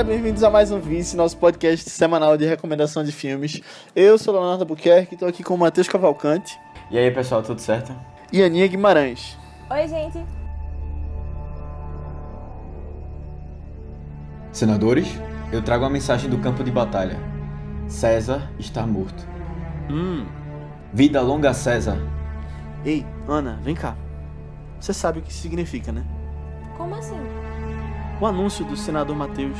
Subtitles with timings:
[0.00, 3.60] Galera, bem-vindos a mais um Vice, nosso podcast semanal de recomendação de filmes.
[3.94, 6.58] Eu sou Leonardo Buquerque, estou aqui com o Matheus Cavalcante.
[6.90, 7.94] E aí pessoal, tudo certo?
[8.32, 9.36] E Aninha Guimarães.
[9.70, 10.24] Oi, gente.
[14.50, 15.06] Senadores,
[15.52, 17.18] eu trago a mensagem do campo de batalha.
[17.86, 19.28] César está morto.
[19.90, 20.24] Hum.
[20.94, 21.98] Vida longa César.
[22.86, 23.94] Ei, Ana, vem cá.
[24.80, 26.06] Você sabe o que isso significa, né?
[26.74, 27.20] Como assim?
[28.18, 29.58] O anúncio do senador Matheus.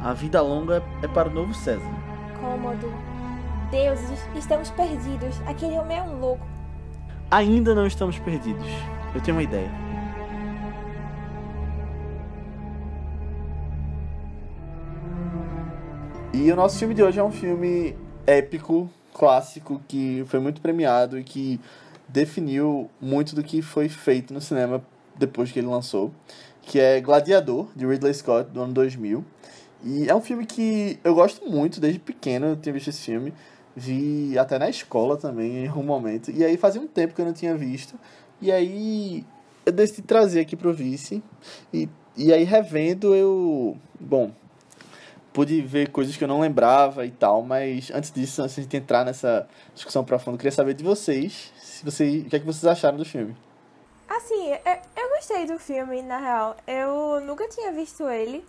[0.00, 1.82] A vida longa é para o novo César.
[2.40, 2.92] Cômodo.
[3.70, 5.40] Deuses, estamos perdidos.
[5.44, 6.46] Aquele homem é um louco.
[7.30, 8.66] Ainda não estamos perdidos.
[9.14, 9.70] Eu tenho uma ideia.
[16.32, 21.18] E o nosso filme de hoje é um filme épico, clássico, que foi muito premiado
[21.18, 21.60] e que
[22.08, 24.80] definiu muito do que foi feito no cinema
[25.16, 26.12] depois que ele lançou,
[26.62, 29.24] que é Gladiador, de Ridley Scott, do ano 2000.
[29.84, 33.32] E é um filme que eu gosto muito, desde pequeno eu tinha visto esse filme.
[33.76, 36.30] Vi até na escola também, em algum momento.
[36.30, 37.98] E aí fazia um tempo que eu não tinha visto.
[38.40, 39.24] E aí
[39.64, 41.22] eu decidi trazer aqui pro Vice.
[41.72, 43.76] E, e aí revendo eu...
[44.00, 44.32] Bom,
[45.32, 49.04] pude ver coisas que eu não lembrava e tal, mas antes disso, antes de entrar
[49.04, 52.64] nessa discussão profunda, eu queria saber de vocês, se vocês, o que é que vocês
[52.64, 53.36] acharam do filme.
[54.08, 56.56] Assim, eu, eu gostei do filme, na real.
[56.66, 58.44] Eu nunca tinha visto ele.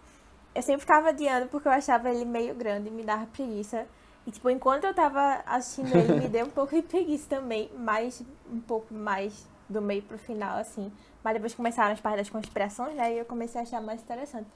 [0.53, 3.86] Eu sempre ficava adiando porque eu achava ele meio grande, me dava preguiça.
[4.25, 8.22] E, tipo, enquanto eu tava assistindo ele, me deu um pouco de preguiça também, mais,
[8.51, 10.91] um pouco mais do meio pro final, assim.
[11.24, 14.47] Mas depois começaram as partes das conspirações, né, e eu comecei a achar mais interessante.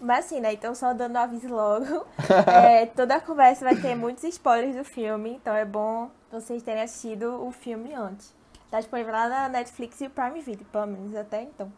[0.00, 2.06] Mas assim, né, então só dando aviso logo,
[2.46, 6.82] é, toda a conversa vai ter muitos spoilers do filme, então é bom vocês terem
[6.82, 8.34] assistido o filme antes.
[8.70, 11.72] Tá disponível lá na Netflix e o Prime Video, pelo menos até então.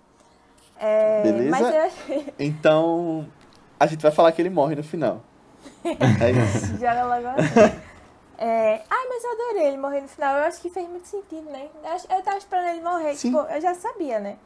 [0.78, 1.50] É, Beleza?
[1.50, 1.74] Mas
[2.08, 2.24] eu...
[2.38, 3.26] Então,
[3.78, 5.22] a gente vai falar que ele morre no final.
[5.84, 6.76] É isso.
[6.78, 7.80] Joga logo assim.
[8.38, 8.82] É...
[8.90, 10.36] Ai, mas eu adorei ele morrer no final.
[10.36, 11.68] Eu acho que fez muito sentido, né?
[12.10, 13.14] Eu, tava esperando ele morrer.
[13.14, 13.30] Sim.
[13.30, 14.36] Tipo, eu já sabia, né?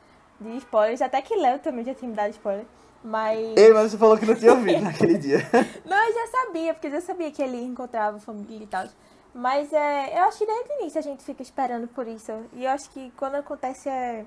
[0.41, 1.03] De spoilers.
[1.03, 2.65] Até que Léo também já tinha me dado spoiler.
[3.03, 3.57] Mas.
[3.57, 5.39] Ei, mas você falou que não tinha ouvido naquele dia.
[5.87, 8.87] Não, eu já sabia, porque eu já sabia que ele encontrava família e tal.
[9.33, 12.31] Mas é, eu acho que desde o início a gente fica esperando por isso.
[12.53, 14.25] E eu acho que quando acontece é.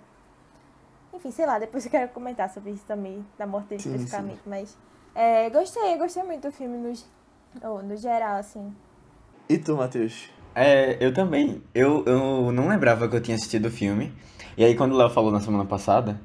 [1.14, 4.42] Enfim, sei lá, depois eu quero comentar sobre isso também, da morte dele Sim, especificamente.
[4.48, 4.76] Mas
[5.16, 6.94] é, gostei, gostei muito do filme no,
[7.70, 8.74] oh, no geral, assim.
[9.48, 10.30] E tu, Matheus?
[10.56, 11.62] É, eu também.
[11.74, 14.14] Eu, eu não lembrava que eu tinha assistido o filme.
[14.58, 16.20] E aí quando o Léo falou na semana passada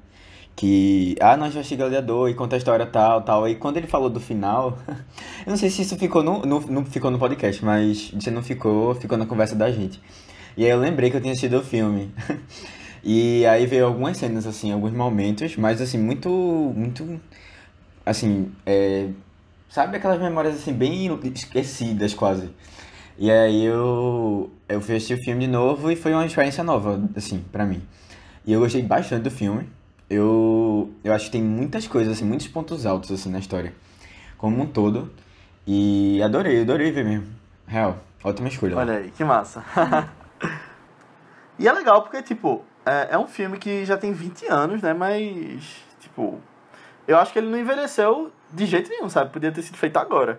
[0.59, 3.49] que, ah, nós já assistimos Gladiador e conta a história tal, tal.
[3.49, 4.77] E quando ele falou do final,
[5.47, 8.43] eu não sei se isso ficou no, no, não ficou no podcast, mas se não
[8.43, 10.01] ficou, ficou na conversa da gente.
[10.57, 12.13] E aí eu lembrei que eu tinha assistido o filme.
[13.05, 17.21] E aí veio algumas cenas, assim, alguns momentos, mas assim, muito, muito,
[18.09, 19.09] assim, é,
[19.69, 22.51] sabe aquelas memórias, assim, bem esquecidas quase.
[23.19, 27.03] E aí eu, eu fui assistir o filme de novo e foi uma experiência nova,
[27.15, 27.83] assim, pra mim.
[28.47, 29.69] E eu gostei bastante do filme.
[30.09, 33.75] Eu, eu acho que tem muitas coisas, assim, muitos pontos altos, assim, na história.
[34.39, 35.13] Como um todo.
[35.67, 37.27] E adorei, adorei ver mesmo.
[37.67, 38.77] Real, ótima escolha.
[38.77, 39.63] Olha aí, que massa.
[41.59, 44.95] e é legal porque, tipo, é, é um filme que já tem 20 anos, né?
[44.95, 45.63] Mas,
[46.01, 46.41] tipo,
[47.09, 49.31] eu acho que ele não envelheceu de jeito nenhum, sabe?
[49.33, 50.39] Podia ter sido feito agora.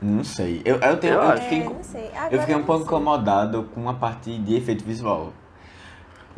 [0.00, 0.62] Não sei.
[0.64, 2.08] Eu, eu, tenho, Eu eu, fiquei, É, não sei.
[2.08, 5.32] Agora eu fiquei um pouco incomodado com a parte de efeito visual.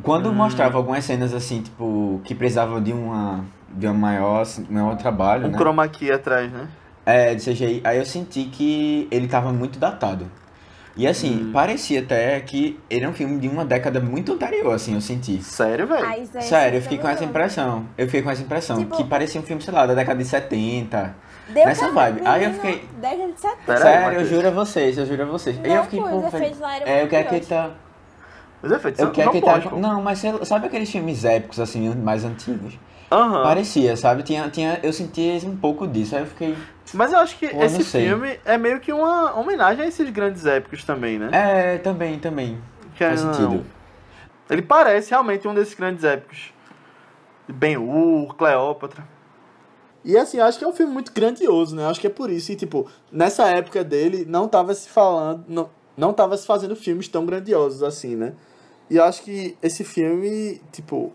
[0.02, 0.34] Quando Hum.
[0.34, 5.50] mostrava algumas cenas assim, tipo, que precisavam de uma de um maior, maior trabalho, Um
[5.50, 5.58] né?
[5.58, 6.68] chroma key atrás, né?
[7.04, 10.30] É, de CGI, aí eu senti que ele tava muito datado.
[10.96, 11.52] E assim, Hum.
[11.52, 15.42] parecia até que ele é um filme de uma década muito anterior, assim, eu senti.
[15.42, 16.26] Sério, velho?
[16.40, 17.86] Sério, eu fiquei com essa impressão.
[17.98, 18.76] Eu fiquei com essa impressão.
[18.78, 21.16] Tipo- que parecia um filme, sei lá, da década de 70.
[21.48, 22.22] Deu Nessa vibe.
[22.24, 23.56] Aí eu fiquei- Década de 70.
[23.66, 25.58] Pera aí, Sério, eu juro a vocês, eu juro a vocês.
[25.62, 26.56] Aí Não, eu fiquei, pô, velho,
[26.86, 27.70] é, eu quero que ele tá.
[28.62, 29.58] Os efeitos Eu são, quero que ele tá.
[29.76, 32.78] Não, mas sabe aqueles filmes épicos, assim, mais antigos?
[33.10, 33.42] Aham.
[33.42, 34.22] Parecia, sabe?
[34.22, 36.14] Tinha, tinha, eu sentia um pouco disso.
[36.16, 36.56] Aí eu fiquei.
[36.92, 40.08] Mas eu acho que Pô, esse não filme é meio que uma homenagem a esses
[40.10, 41.28] grandes épicos também, né?
[41.32, 42.58] É, também, também.
[42.96, 43.54] Querendo Faz ou sentido.
[43.56, 43.74] não.
[44.50, 46.52] Ele parece realmente um desses grandes épicos.
[47.48, 49.04] Ben-Hur, Cleópatra.
[50.04, 51.84] E assim, eu acho que é um filme muito grandioso, né?
[51.84, 52.52] Eu acho que é por isso.
[52.52, 55.44] E, tipo, nessa época dele, não tava se falando.
[55.48, 58.34] Não, não tava se fazendo filmes tão grandiosos assim, né?
[58.90, 61.12] E eu acho que esse filme, tipo.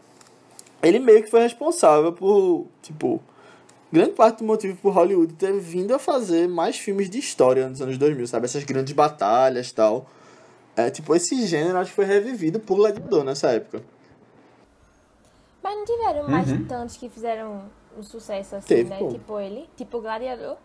[0.81, 3.21] Ele meio que foi responsável por, tipo.
[3.91, 7.81] Grande parte do motivo por Hollywood ter vindo a fazer mais filmes de história nos
[7.81, 8.45] anos 2000, sabe?
[8.45, 10.05] Essas grandes batalhas e tal.
[10.77, 13.81] É, tipo, esse gênero acho que foi revivido por Gladiador nessa época.
[15.63, 16.65] Mas não tiveram mais Uhum.
[16.65, 17.63] tantos que fizeram
[17.97, 18.97] um sucesso assim, Teve, né?
[18.99, 19.07] pô.
[19.09, 20.55] Tipo ele, tipo Gladiador.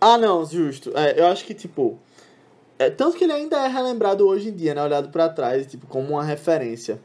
[0.00, 0.92] Ah, não, justo.
[0.96, 1.98] É, eu acho que, tipo.
[2.78, 4.82] É, tanto que ele ainda é relembrado hoje em dia, né?
[4.82, 6.98] Olhado pra trás, tipo, como uma referência.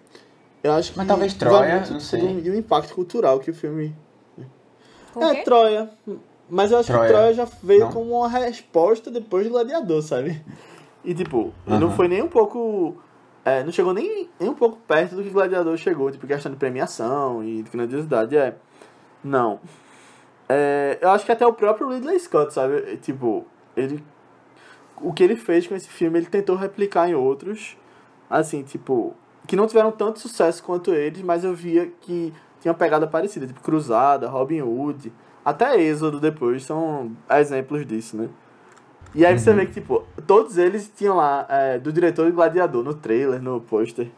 [0.64, 0.98] Eu acho que.
[0.98, 2.42] Mas talvez vai Troia, muito, não sei.
[2.42, 3.96] do impacto cultural que o filme.
[5.14, 5.42] Com é, quê?
[5.44, 5.90] Troia.
[6.50, 7.08] Mas eu acho Troia.
[7.08, 7.92] que Troia já veio Não?
[7.92, 10.42] como uma resposta depois do Gladiador, sabe?
[11.04, 12.96] E, tipo, ele não foi nem um pouco.
[13.44, 16.58] é, não chegou nem, nem um pouco perto do que Gladiador chegou, tipo, questão de
[16.58, 18.38] premiação e de grandiosidade.
[18.38, 18.56] É.
[19.24, 19.60] Não.
[20.48, 22.98] É, eu acho que até o próprio Ridley Scott, sabe?
[22.98, 24.04] Tipo, ele.
[25.02, 27.76] O que ele fez com esse filme, ele tentou replicar em outros.
[28.30, 29.16] Assim, tipo.
[29.52, 33.46] Que não tiveram tanto sucesso quanto eles, mas eu via que tinha uma pegada parecida.
[33.46, 35.12] Tipo, Cruzada, Robin Hood.
[35.44, 38.30] Até Êxodo depois são exemplos disso, né?
[39.14, 42.82] E aí você vê que, tipo, todos eles tinham lá, é, do diretor de Gladiador,
[42.82, 44.10] no trailer, no pôster.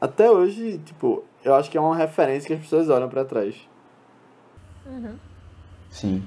[0.00, 3.56] Até hoje, tipo, eu acho que é uma referência que as pessoas olham pra trás.
[5.90, 6.22] Sim.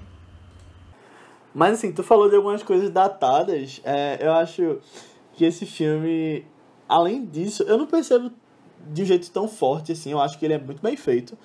[1.56, 3.80] Mas assim, tu falou de algumas coisas datadas.
[3.86, 4.80] é, eu acho
[5.32, 6.46] que esse filme,
[6.88, 8.32] além disso, eu não percebo
[8.88, 10.12] de um jeito tão forte assim.
[10.12, 11.38] Eu acho que ele é muito bem feito.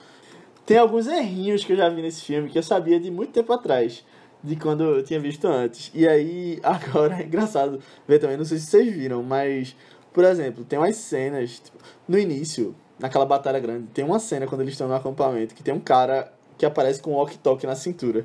[0.67, 3.52] Tem alguns errinhos que eu já vi nesse filme que eu sabia de muito tempo
[3.52, 4.05] atrás,
[4.44, 5.90] de quando eu tinha visto antes.
[5.94, 9.75] E aí, agora é engraçado ver também, não sei se vocês viram, mas,
[10.12, 14.61] por exemplo, tem umas cenas, tipo, no início, naquela batalha grande, tem uma cena quando
[14.61, 18.25] eles estão no acampamento que tem um cara que aparece com um walkie-talkie na cintura.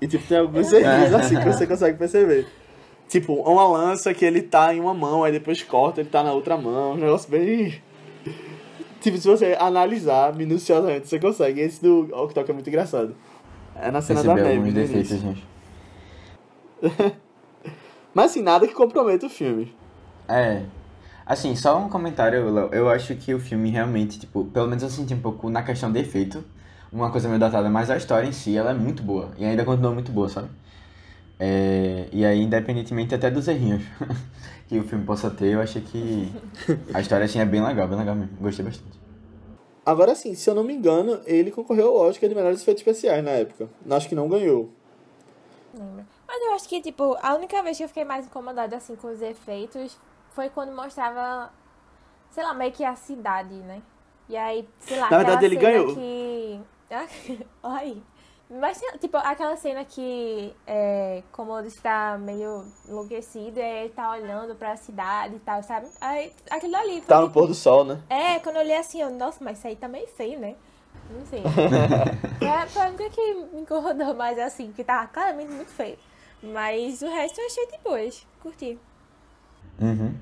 [0.00, 2.46] E tipo, tem alguns erros assim que você consegue perceber.
[3.14, 6.32] Tipo, uma lança que ele tá em uma mão, aí depois corta, ele tá na
[6.32, 6.94] outra mão.
[6.94, 7.80] Um negócio bem.
[9.00, 11.60] Tipo, se você analisar minuciosamente, você consegue.
[11.60, 13.14] Esse do Octok é muito engraçado.
[13.76, 14.58] É na cena da Percebi neve.
[14.58, 15.46] alguns defeitos, gente.
[18.12, 19.72] Mas assim, nada que comprometa o filme.
[20.28, 20.62] É.
[21.24, 22.70] Assim, só um comentário, Léo.
[22.72, 25.92] Eu acho que o filme realmente, tipo, pelo menos eu senti um pouco na questão
[25.92, 26.42] de efeito,
[26.92, 29.30] uma coisa meio datada, mas a história em si, ela é muito boa.
[29.38, 30.48] E ainda continua muito boa, sabe?
[31.38, 33.82] É, e aí, independentemente até dos errinhos
[34.68, 36.32] que o filme possa ter, eu achei que
[36.92, 38.36] a história, assim, é bem legal, bem legal mesmo.
[38.40, 39.04] Gostei bastante.
[39.84, 43.22] Agora assim, se eu não me engano, ele concorreu ao Oscar de melhores efeitos especiais
[43.22, 43.68] na época.
[43.90, 44.70] Acho que não ganhou.
[45.74, 46.06] Lembro.
[46.26, 49.08] Mas eu acho que, tipo, a única vez que eu fiquei mais incomodada, assim, com
[49.08, 49.98] os efeitos
[50.30, 51.52] foi quando mostrava,
[52.30, 53.82] sei lá, meio que a cidade, né?
[54.28, 55.94] E aí, sei lá, Na verdade, ele ganhou.
[55.94, 56.60] que...
[57.62, 58.02] Olha aí.
[58.50, 64.10] Mas, tipo, aquela cena que, é, como ele está meio enlouquecido, e aí ele tá
[64.10, 65.88] olhando pra cidade e tal, sabe?
[66.00, 68.00] Aí, aquilo ali Tá no tipo, pôr do sol, né?
[68.08, 70.54] É, quando eu olhei assim, eu, nossa, mas isso aí tá meio feio, né?
[71.10, 71.42] Não sei.
[72.38, 75.98] foi, foi a única que me incomodou mais assim, que tava claramente muito feio.
[76.42, 78.26] Mas o resto eu achei de boas.
[78.42, 78.78] Curti.
[79.80, 80.14] Uhum.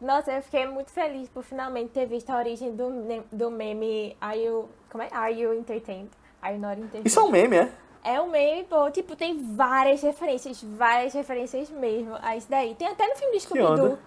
[0.00, 2.90] Nossa, eu fiquei muito feliz por finalmente ter visto a origem do,
[3.30, 4.68] do meme Are You.
[4.90, 5.08] Como é?
[5.12, 6.10] Are You Entertained?
[6.58, 6.80] Not?
[7.04, 7.68] Isso é um meme, é?
[8.02, 12.74] É um meme, pô, tipo, tem várias referências, várias referências mesmo a isso daí.
[12.74, 13.42] Tem até no filme de.
[13.42, 13.98] Scooby-Doo.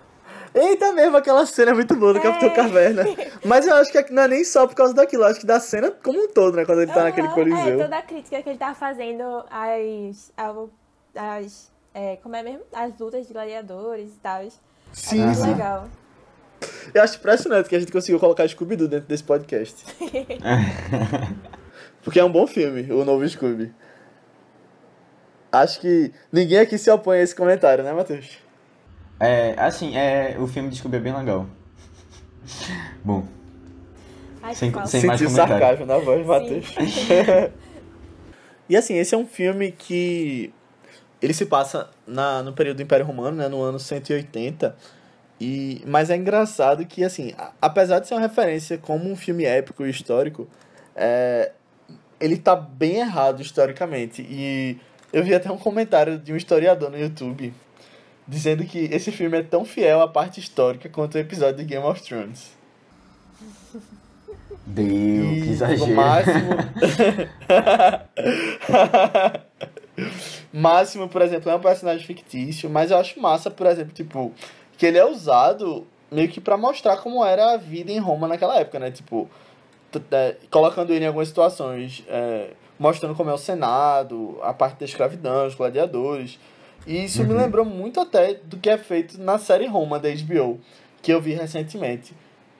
[0.55, 2.21] Eita mesmo, aquela cena é muito boa do É.
[2.21, 3.03] Capitão Caverna.
[3.45, 5.59] Mas eu acho que não é nem só por causa daquilo, eu acho que da
[5.59, 6.65] cena como um todo, né?
[6.65, 7.79] Quando ele tá naquele Aham, coliseu.
[7.79, 10.31] É, toda a crítica que ele tá fazendo às.
[11.15, 12.61] às é, como é mesmo?
[12.71, 14.43] As lutas de gladiadores e tal.
[14.91, 15.49] Sim, Muito sim.
[15.51, 15.87] legal.
[16.93, 19.85] Eu acho impressionante que a gente conseguiu colocar Scooby-Doo dentro desse podcast.
[22.03, 23.71] Porque é um bom filme, o novo Scooby.
[25.51, 28.37] Acho que ninguém aqui se opõe a esse comentário, né, Matheus?
[29.19, 31.47] É, assim, é, o filme de Scooby é bem legal.
[33.03, 33.25] Bom,
[34.41, 35.59] Ai, que Sem- sem- mais Sentiu comentário.
[35.59, 36.65] sarcasmo na voz, Matheus.
[38.67, 40.53] e assim, esse é um filme que
[41.21, 44.75] ele se passa na, no período do Império Romano, né, no ano 180.
[45.39, 49.45] E, mas é engraçado que, assim, a- apesar de ser uma referência como um filme
[49.45, 50.47] épico e histórico,
[50.95, 51.51] é,
[52.23, 54.21] ele tá bem errado historicamente.
[54.21, 54.77] E
[55.11, 57.53] eu vi até um comentário de um historiador no YouTube
[58.25, 61.85] dizendo que esse filme é tão fiel à parte histórica quanto o episódio de Game
[61.85, 62.53] of Thrones.
[64.65, 65.93] deu, E, que exagero.
[65.93, 66.55] Máximo.
[70.53, 74.31] Máximo, por exemplo, é um personagem fictício, mas eu acho massa, por exemplo, tipo,
[74.77, 78.57] que ele é usado meio que pra mostrar como era a vida em Roma naquela
[78.57, 78.91] época, né?
[78.91, 79.29] Tipo,
[80.49, 85.47] colocando ele em algumas situações, é, mostrando como é o Senado, a parte da escravidão,
[85.47, 86.39] os gladiadores.
[86.85, 87.37] E isso me Uhum.
[87.37, 90.59] lembrou muito até do que é feito na série Roma da HBO,
[91.01, 92.13] que eu vi recentemente.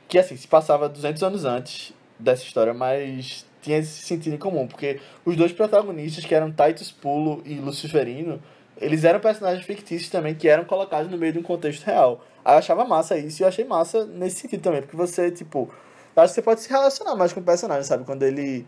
[0.07, 4.67] Que assim, se passava 200 anos antes dessa história, mas tinha esse sentido em comum,
[4.67, 8.41] porque os dois protagonistas, que eram Titus Pulo e Luciferino,
[8.79, 12.23] eles eram personagens fictícios também que eram colocados no meio de um contexto real.
[12.43, 15.69] Aí eu achava massa isso e eu achei massa nesse sentido também, porque você, tipo,
[16.15, 18.05] eu acho que você pode se relacionar mais com o personagem, sabe?
[18.05, 18.65] Quando ele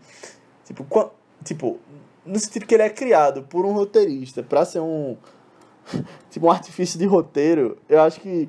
[0.66, 1.12] Tipo,
[1.44, 1.78] tipo,
[2.24, 5.16] no sentido que ele é criado por um roteirista pra ser um.
[6.28, 8.48] tipo, um artifício de roteiro, eu acho que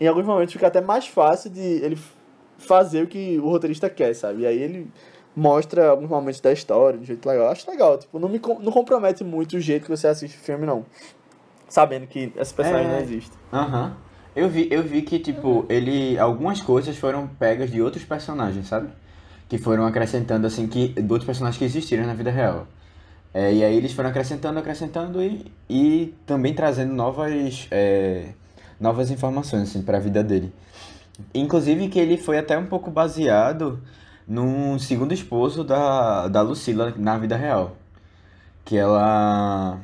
[0.00, 1.96] em alguns momentos fica até mais fácil de ele
[2.58, 4.42] fazer o que o roteirista quer, sabe?
[4.42, 4.90] E aí ele
[5.36, 7.46] mostra alguns momentos da história de um jeito legal.
[7.46, 10.40] Eu acho legal, tipo, não me não compromete muito o jeito que você assiste o
[10.40, 10.84] filme, não.
[11.68, 12.92] Sabendo que esse personagem É.
[12.92, 13.32] não existe.
[13.52, 13.96] Aham.
[14.36, 16.18] Eu vi, eu vi que, tipo, ele.
[16.18, 18.88] Algumas coisas foram pegas de outros personagens, sabe?
[19.48, 20.88] Que foram acrescentando, assim, que.
[20.88, 22.66] De outros personagens que existiram na vida real.
[23.32, 28.28] É, e aí eles foram acrescentando, acrescentando e, e também trazendo novas, é,
[28.80, 30.52] novas informações, assim, pra vida dele.
[31.34, 33.80] Inclusive que ele foi até um pouco baseado
[34.26, 37.76] num segundo esposo da, da Lucila na vida real.
[38.64, 39.80] Que ela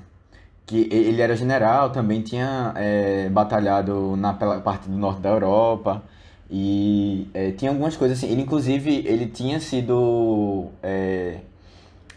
[0.71, 6.00] que ele era general, também tinha é, batalhado na pela parte do norte da Europa
[6.49, 8.31] e é, tinha algumas coisas assim.
[8.31, 11.39] Ele inclusive ele tinha sido é,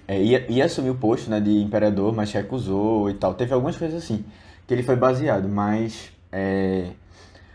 [0.07, 3.33] é, ia, ia assumir o posto né, de imperador, mas recusou e tal.
[3.33, 4.23] Teve algumas coisas assim
[4.67, 6.89] que ele foi baseado, mas é,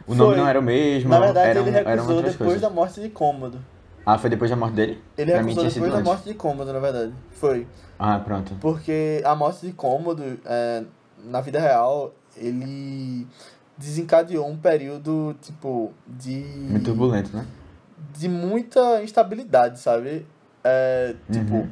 [0.05, 0.37] o nome Foi.
[0.37, 1.11] não era o mesmo.
[1.11, 2.61] Na verdade, eram, ele recusou depois coisas.
[2.61, 3.61] da morte de Cômodo.
[4.11, 4.99] Ah, foi depois da morte dele?
[5.19, 7.13] Ele Pra sido depois da morte de Cômodo, na verdade.
[7.33, 7.67] Foi.
[7.99, 8.55] Ah, pronto.
[8.59, 10.83] Porque a morte de Cômodo, é,
[11.25, 13.27] na vida real, ele
[13.77, 16.37] desencadeou um período, tipo, de.
[16.71, 17.47] Muito turbulento, né?
[18.17, 20.27] de muita instabilidade, sabe?
[20.65, 21.69] É, tipo, Uhum.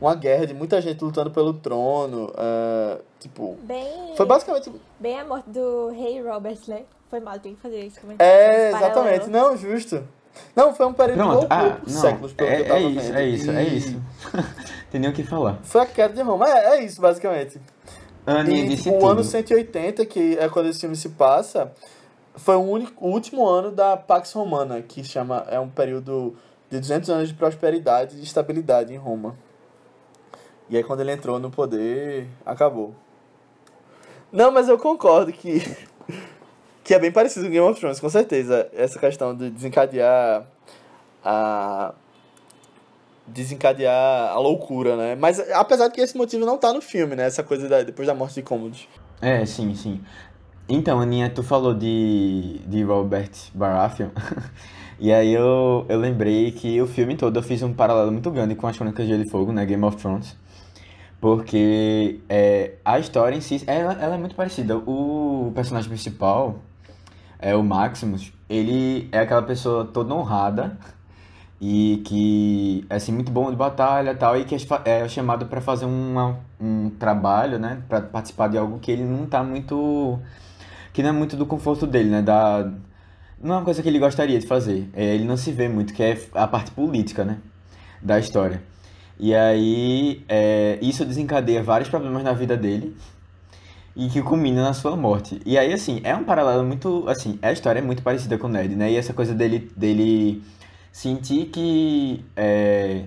[0.00, 2.32] uma guerra de muita gente lutando pelo trono.
[2.38, 3.58] é, tipo.
[3.62, 4.72] Bem, Foi basicamente.
[4.98, 6.84] bem a morte do rei Robert, né?
[7.10, 8.00] Foi mal, tem que fazer isso.
[8.00, 8.32] comentário.
[8.32, 9.28] É, Esse exatamente.
[9.28, 9.30] paralelo.
[9.30, 10.02] Não, justo.
[10.54, 11.32] Não, foi um período Pronto.
[11.34, 11.88] louco Ah, não.
[11.88, 13.16] séculos, pelo que eu É, tava é isso, vendo.
[13.18, 14.02] é isso, é E isso.
[14.90, 15.58] Tem nem o que falar.
[15.62, 16.48] Foi a queda de Roma.
[16.48, 17.60] É, é isso, basicamente.
[18.48, 19.10] E tipo, o tudo.
[19.10, 21.72] ano 180, que é quando esse filme se passa,
[22.36, 26.34] foi o, único, o último ano da Pax Romana, que chama, é um período
[26.70, 29.36] de 200 anos de prosperidade e estabilidade em Roma.
[30.70, 32.94] E aí quando ele entrou no poder, acabou.
[34.32, 35.60] Não, mas eu concordo que
[36.84, 38.68] que é bem parecido com Game of Thrones, com certeza.
[38.74, 40.46] Essa questão de desencadear
[41.24, 41.94] a
[43.26, 45.14] desencadear a loucura, né?
[45.14, 47.24] Mas apesar de que esse motivo não tá no filme, né?
[47.24, 48.86] Essa coisa da, depois da morte de Commodus.
[49.22, 50.02] É, sim, sim.
[50.68, 54.10] Então, Aninha, tu falou de, de Robert Baratheon.
[55.00, 58.54] e aí eu, eu lembrei que o filme todo eu fiz um paralelo muito grande
[58.54, 59.64] com as Crônicas de Gelo e Fogo, né?
[59.64, 60.36] Game of Thrones.
[61.18, 64.76] Porque é, a história em si, ela, ela é muito parecida.
[64.76, 66.60] O personagem principal,
[67.44, 70.78] é o Maximus, ele é aquela pessoa toda honrada
[71.60, 75.60] e que é assim, muito bom de batalha tal, e que é é chamado para
[75.60, 80.18] fazer uma, um trabalho, né, para participar de algo que ele não tá muito
[80.94, 82.72] que não é muito do conforto dele, né, da
[83.42, 84.88] não é uma coisa que ele gostaria de fazer.
[84.94, 87.38] É, ele não se vê muito, que é a parte política, né,
[88.02, 88.62] da história.
[89.18, 92.96] E aí, é, isso desencadeia vários problemas na vida dele
[93.96, 95.40] e que culmina na sua morte.
[95.46, 98.50] E aí, assim, é um paralelo muito, assim, a história é muito parecida com o
[98.50, 98.90] Ned, né?
[98.90, 100.42] E essa coisa dele, dele
[100.92, 103.04] sentir que, é,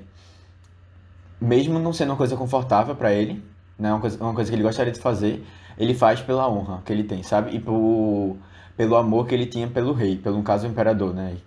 [1.41, 3.43] mesmo não sendo uma coisa confortável pra ele,
[3.77, 3.91] né?
[3.91, 5.45] Uma coisa, uma coisa que ele gostaria de fazer,
[5.77, 7.55] ele faz pela honra que ele tem, sabe?
[7.55, 8.37] E por,
[8.77, 11.37] pelo amor que ele tinha pelo rei, pelo caso o imperador, né?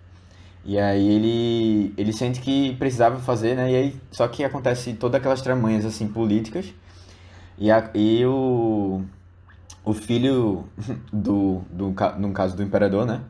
[0.63, 3.71] E aí ele, ele sente que precisava fazer, né?
[3.71, 6.71] E aí, só que acontece todas aquelas tramanhas, assim, políticas.
[7.57, 9.01] E, a, e o,
[9.83, 10.65] o filho
[11.11, 13.21] do, do, no caso do imperador, né?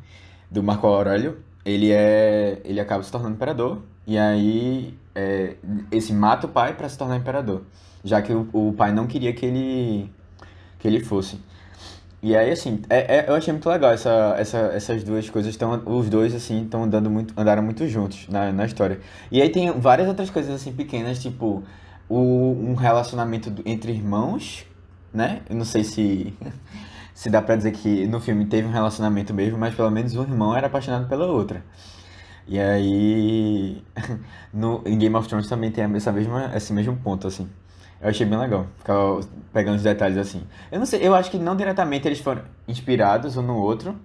[0.50, 3.82] Do Marco Aurélio, ele é, ele acaba se tornando imperador.
[4.06, 5.56] E aí, é,
[5.92, 7.64] esse mata o pai para se tornar imperador.
[8.04, 10.12] Já que o, o pai não queria que ele,
[10.80, 11.40] que ele fosse.
[12.24, 15.56] E aí, assim, é, é- eu achei muito legal essa, essa, essas duas coisas.
[15.56, 19.00] Tão, os dois, assim, estão andando muito, andaram muito juntos na, na história.
[19.32, 21.64] E aí tem várias outras coisas, assim, pequenas, tipo,
[22.08, 24.66] o, um relacionamento entre irmãos,
[25.14, 25.42] né?
[25.50, 26.34] Eu não sei se,
[27.14, 30.24] se dá pra dizer que no filme teve um relacionamento mesmo, mas pelo menos um
[30.24, 31.64] irmão era apaixonado pela outra.
[32.48, 33.84] E aí,
[34.54, 37.50] no, em Game of Thrones também tem essa mesma, esse mesmo ponto, assim.
[38.02, 38.96] Eu achei bem legal, ficar
[39.54, 40.44] pegando os detalhes assim.
[40.72, 43.96] Eu não sei, eu acho que não diretamente eles foram inspirados um no outro,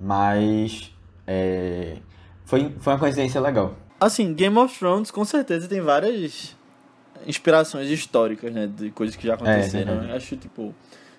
[0.00, 0.90] mas
[1.26, 1.98] é,
[2.46, 3.74] foi, foi uma coincidência legal.
[4.00, 6.56] Assim, Game of Thrones com certeza tem várias
[7.26, 8.66] inspirações históricas, né?
[8.66, 9.92] De coisas que já aconteceram.
[9.92, 10.10] verdade.
[10.10, 10.74] Eu acho, tipo,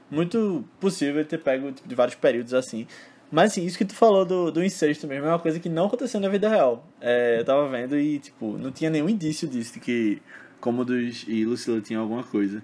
[0.10, 2.88] muito possível ter pego tipo, de vários períodos assim.
[3.32, 5.86] Mas assim, isso que tu falou do, do incesto mesmo é uma coisa que não
[5.88, 6.88] aconteceu na vida real.
[7.02, 10.22] É, eu tava vendo e, tipo, não tinha nenhum indício disso, de que
[10.62, 12.62] Commodus e Lucila tinham alguma coisa.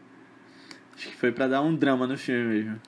[0.96, 2.80] Acho que foi pra dar um drama no filme mesmo.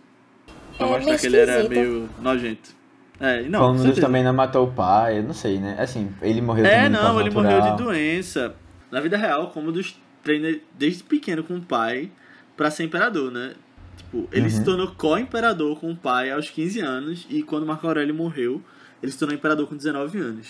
[0.77, 2.75] Pra É, mostrar que ele era meio nojento.
[3.20, 5.75] É, não, com Commodus também não matou o pai, eu não sei, né?
[5.79, 7.60] Assim, ele morreu É, de não, causa ele natural.
[7.62, 8.55] morreu de doença.
[8.91, 12.12] Na vida real, Commodus treina desde pequeno com o pai
[12.56, 13.56] pra ser imperador, né?
[13.98, 14.63] Tipo, ele se Uhum.
[14.66, 18.62] tornou co-imperador com o pai aos 15 anos e quando Marco Aurélio morreu,
[19.01, 20.48] ele se tornou imperador com 19 anos.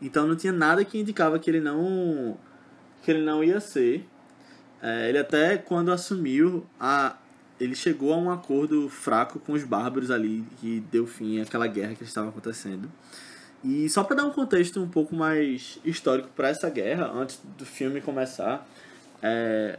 [0.00, 2.36] Então não tinha nada que indicava que ele não
[3.02, 4.06] que ele não ia ser.
[4.80, 7.16] É, ele até quando assumiu a
[7.60, 11.94] ele chegou a um acordo fraco com os bárbaros ali que deu fim àquela guerra
[11.94, 12.90] que estava acontecendo.
[13.64, 17.64] E só para dar um contexto um pouco mais histórico para essa guerra, antes do
[17.64, 18.66] filme começar,
[19.22, 19.78] é,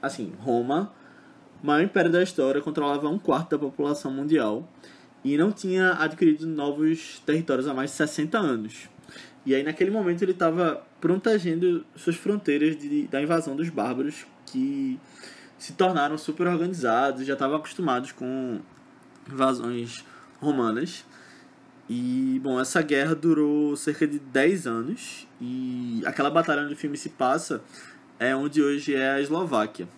[0.00, 0.92] assim, Roma,
[1.62, 4.68] maior império da história, controlava um quarto da população mundial
[5.24, 8.88] e não tinha adquirido novos territórios há mais de 60 anos.
[9.46, 14.98] E aí, naquele momento, ele estava protegendo suas fronteiras de, da invasão dos bárbaros que
[15.58, 18.60] se tornaram super organizados já estavam acostumados com
[19.30, 20.04] invasões
[20.40, 21.04] romanas.
[21.88, 25.28] E, bom, essa guerra durou cerca de 10 anos.
[25.40, 27.62] E aquela batalha onde o filme se passa
[28.18, 29.88] é onde hoje é a Eslováquia.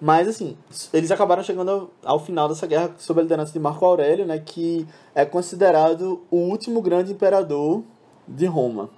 [0.00, 0.56] Mas, assim,
[0.92, 4.38] eles acabaram chegando ao, final dessa guerra sob a liderança de Marco Aurélio, né?
[4.38, 7.82] Que é considerado o último grande imperador
[8.28, 8.90] de Roma.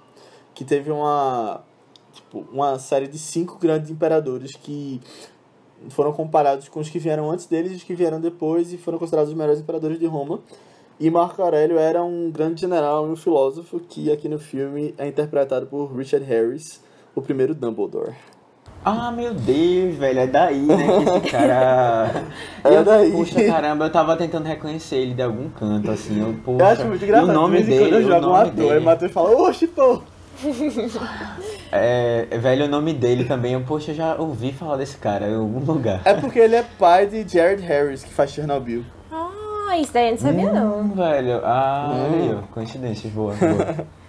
[0.53, 1.63] Que teve uma,
[2.11, 4.99] tipo, uma série de cinco grandes imperadores que
[5.89, 8.99] foram comparados com os que vieram antes deles e os que vieram depois e foram
[8.99, 10.41] considerados os melhores imperadores de Roma.
[10.99, 15.07] E Marco Aurélio era um grande general e um filósofo que aqui no filme é
[15.07, 16.83] interpretado por Richard Harris,
[17.15, 18.13] o primeiro Dumbledore.
[18.83, 22.09] Ah, meu Deus, velho, é daí, né, que esse cara...
[22.63, 23.11] É Eu- daí.
[23.11, 26.63] Poxa, caramba, eu tava tentando reconhecer ele de algum canto, assim, eu, poxa...
[26.63, 27.29] Eu acho muito engraçado.
[27.29, 28.85] O nome de vez em quando dele, eu jogo um ator, aí o dele...
[28.85, 30.01] Matheus fala, oxe, pô!
[31.71, 35.35] É, velho, o nome dele também, eu, poxa, eu já ouvi falar desse cara em
[35.35, 36.01] algum lugar.
[36.03, 38.83] É porque ele é pai de Jared Harris, que faz Chernobyl.
[39.69, 40.79] Ah, isso daí eu não sabia não.
[40.79, 42.13] Hum, velho, ah, Hum.
[42.13, 43.87] aí, ó, coincidências, boa, boa.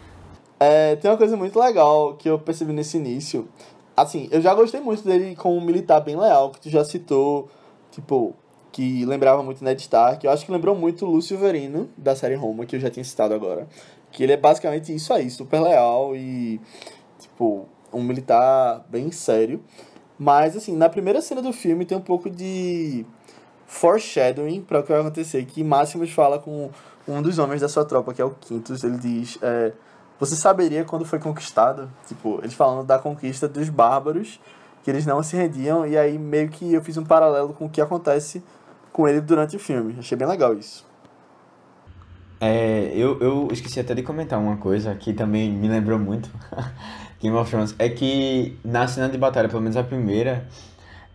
[0.63, 3.49] É, tem uma coisa muito legal que eu percebi nesse início.
[3.97, 7.49] Assim, eu já gostei muito dele como um militar bem leal, que tu já citou,
[7.91, 8.35] tipo,
[8.71, 10.23] que lembrava muito Ned Stark.
[10.25, 13.03] Eu acho que lembrou muito o Lúcio Verino, da série Roma, que eu já tinha
[13.05, 13.67] citado agora.
[14.13, 16.61] Que ele é basicamente isso aí, super leal e,
[17.19, 19.63] tipo, um militar bem sério.
[20.19, 23.07] Mas, assim, na primeira cena do filme tem um pouco de
[23.71, 25.45] foreshadowing para o que vai acontecer.
[25.45, 26.71] Que Máximos fala com
[27.07, 28.83] um dos homens da sua tropa, que é o Quintus.
[28.83, 29.73] Ele diz: é,
[30.19, 31.89] Você saberia quando foi conquistado?
[32.07, 34.41] Tipo, eles falando da conquista dos bárbaros,
[34.83, 35.87] que eles não se rendiam.
[35.87, 38.43] E aí, meio que eu fiz um paralelo com o que acontece
[38.93, 39.95] com ele durante o filme.
[39.99, 40.85] Achei bem legal isso.
[42.41, 46.29] É, eu, eu esqueci até de comentar uma coisa que também me lembrou muito
[47.23, 47.75] Game of Thrones.
[47.79, 50.49] É que na cena de batalha, pelo menos a primeira,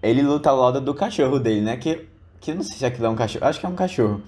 [0.01, 1.75] ele luta ao lado do cachorro dele, né?
[1.77, 2.07] Que,
[2.45, 3.45] que eu não sei se aquilo é um cachorro.
[3.45, 4.21] Acho que é um cachorro.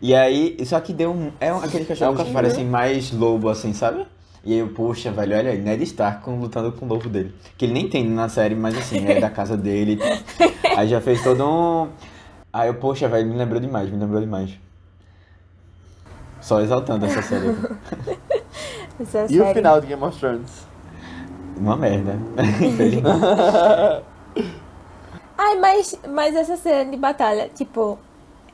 [0.00, 1.30] E aí, só que deu um.
[1.40, 4.04] É um, aquele cachorro que parece mais lobo, assim, sabe?
[4.44, 7.32] E aí eu, poxa, velho, olha aí, Ned Stark com- lutando com o lobo dele.
[7.56, 10.00] Que ele nem tem na série, mas assim, é da casa dele.
[10.76, 11.88] Aí já fez todo um.
[12.52, 14.50] Aí eu, poxa, velho, me lembrou demais, me lembrou demais.
[16.40, 17.54] Só exaltando essa série.
[19.00, 19.54] Essa E o série.
[19.54, 20.66] final de Game of Thrones?
[21.56, 22.18] Uma merda.
[25.44, 27.98] Ai, mas, mas essa cena de batalha, tipo,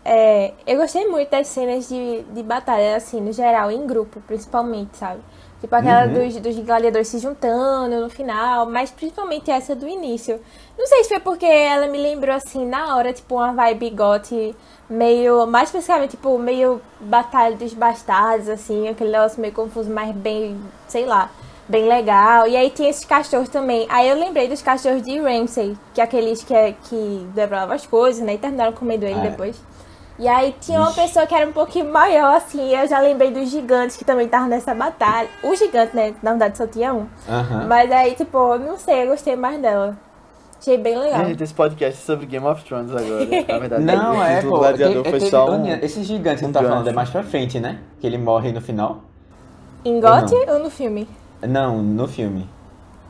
[0.05, 4.96] é, eu gostei muito das cenas de, de batalha, assim, no geral, em grupo, principalmente,
[4.96, 5.20] sabe?
[5.61, 6.12] Tipo aquela Uhum.
[6.12, 10.40] dos, dos gladiadores se juntando no final, mas principalmente essa do início.
[10.79, 14.55] Não sei se foi porque ela me lembrou, assim, na hora, tipo, uma vibe gote
[14.88, 20.57] meio, mais especificamente, tipo, meio batalha dos bastardos, assim, aquele negócio meio confuso, mas bem,
[20.87, 21.29] sei lá,
[21.68, 22.46] bem legal.
[22.46, 23.87] E aí tinha esses cachorros também.
[23.90, 27.87] Aí eu lembrei dos cachorros de Ramsay, que é aqueles que, é, que devoravam as
[27.87, 28.35] coisas, né?
[28.35, 29.31] E terminaram comendo ele Ah, é.
[29.31, 29.61] depois.
[30.18, 31.00] E aí tinha uma Ixi.
[31.00, 34.48] pessoa que era um pouquinho maior, assim, eu já lembrei dos gigantes que também estavam
[34.48, 35.28] nessa batalha.
[35.44, 36.12] O gigante, né?
[36.22, 37.07] Na verdade só tinha um.
[37.68, 39.96] Mas aí, tipo, não sei, eu gostei mais dela.
[40.61, 41.24] Achei bem legal.
[41.24, 43.24] Gente, esse podcast é sobre Game of Thrones agora.
[43.46, 44.59] Na verdade, Não, o é, pô.
[44.59, 45.66] Gladiador tem- foi tem- só um...
[45.76, 47.78] Esse gigante que um tu tá falando é mais pra frente, né?
[48.00, 49.02] Que ele morre no final.
[49.85, 51.09] Em GOT Ou ou no filme?
[51.42, 52.48] Não, no filme.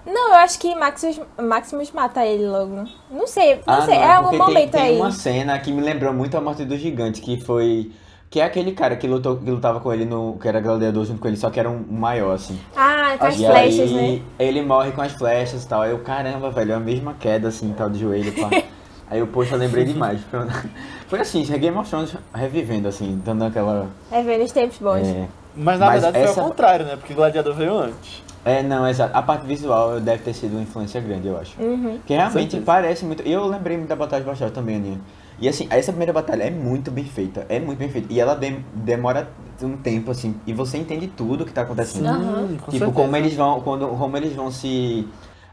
[0.06, 2.84] Não, eu acho que Maximus, Maximus mata ele logo.
[3.10, 3.94] Não sei, não Ah, sei.
[3.96, 4.96] não, é algum tem- momento tem, aí.
[4.96, 7.92] uma cena que me lembrou muito a morte do gigante, que foi.
[8.30, 10.36] Que é aquele cara que, lutou, que lutava com ele no.
[10.40, 12.58] que era gladiador junto com ele, só que era um maior, assim.
[12.76, 14.22] Ah, com as E flechas, aí, né?
[14.38, 15.80] ele morre com as flechas e tal.
[15.82, 18.50] Aí eu, caramba, velho, é a mesma queda, assim, tal, de joelho, pá.
[19.10, 20.20] Aí eu, poxa, lembrei demais.
[21.08, 23.88] Foi assim, Game of Thrones revivendo, assim, dando aquela.
[24.12, 25.06] É vendo os tempos bons.
[25.06, 25.26] É,
[25.58, 26.96] Mas na Mas verdade essa- foi ao contrário, né?
[26.96, 28.22] Porque Gladiador veio antes.
[28.44, 29.16] é, não, exato.
[29.16, 31.60] A parte visual deve ter sido uma influência grande, eu acho.
[31.60, 31.98] Uhum.
[32.06, 33.22] Que realmente parece muito.
[33.22, 35.00] Eu lembrei muito da Batalha de Bastar também, Aninha.
[35.40, 37.44] E assim, essa primeira batalha é muito bem feita.
[37.48, 38.12] É muito bem feita.
[38.12, 39.28] E ela dem- demora
[39.62, 40.34] um tempo, assim.
[40.46, 42.08] E você entende tudo que tá acontecendo.
[42.08, 42.92] Com tipo, certeza.
[42.92, 43.60] como eles vão.
[43.60, 45.06] Quando, como eles vão se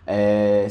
[0.07, 0.67] é,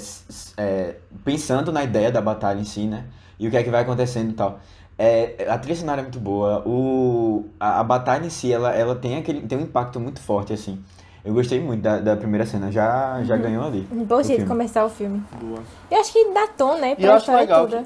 [0.57, 0.95] é,
[1.25, 3.05] pensando na ideia da batalha em si, né?
[3.39, 4.59] E o que é que vai acontecendo e tal.
[4.97, 8.95] É, a trilha sonora é muito boa, o, a, a batalha em si, ela, ela
[8.95, 10.83] tem, aquele, tem um impacto muito forte, assim.
[11.25, 13.89] Eu gostei muito da, da primeira cena, já, já ganhou ali.
[13.91, 15.23] Um bom jeito de começar o filme.
[15.41, 15.61] Boa.
[15.91, 16.93] Eu acho que dá tom, né?
[16.93, 17.85] Eu Pra acho história legal toda.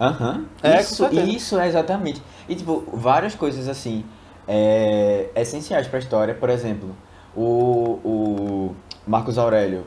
[0.00, 0.44] Aham.
[0.62, 2.20] É, com isso, isso, exatamente.
[2.48, 4.04] E, tipo, várias coisas, assim,
[4.48, 6.34] é, essenciais pra história.
[6.34, 6.90] Por exemplo,
[7.36, 9.86] o, o Marcos Aurélio.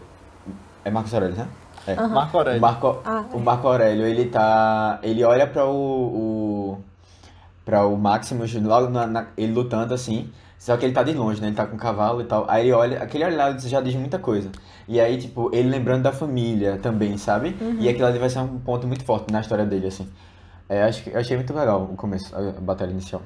[0.86, 1.48] É Marcos Aurélio, né?
[1.88, 1.94] É.
[1.94, 2.08] Aham.
[2.10, 2.62] Marco O Aurélio.
[2.62, 5.00] Marco, Ah, o Marco Aurélio, ele tá.
[5.02, 6.78] Ele olha para o, o.
[7.66, 10.30] para o Maximus, logo na, na- ele lutando assim.
[10.60, 11.48] Só que ele tá de longe, né?
[11.48, 12.46] Ele tá com o cavalo e tal.
[12.50, 14.50] Aí ele olha, aquele olhar já diz muita coisa.
[14.88, 17.56] E aí, tipo, ele lembrando da família também, sabe?
[17.80, 20.10] E aquilo ali vai ser um ponto muito forte na história dele, assim.
[20.68, 23.22] É, acho que, eu achei muito legal o começo, a, a batalha inicial.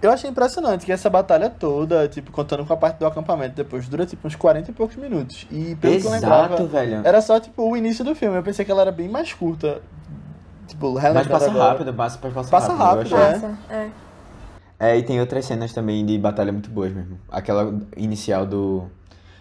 [0.00, 3.88] Eu achei impressionante que essa batalha toda, tipo, contando com a parte do acampamento depois,
[3.88, 5.46] dura tipo uns 40 e poucos minutos.
[5.50, 7.00] E pelo que eu lembrava, Exato, velho.
[7.04, 8.36] era só tipo o início do filme.
[8.36, 9.82] Eu pensei que ela era bem mais curta.
[10.68, 11.70] Tipo, Mas passa agora.
[11.70, 13.10] rápido, passa, passa, Passa rápido.
[13.10, 13.18] eu rápido, achei.
[13.18, 13.32] é.
[13.32, 13.88] Passa, é.
[14.80, 17.18] É, e tem outras cenas também de batalha muito boas mesmo.
[17.28, 18.84] Aquela inicial do,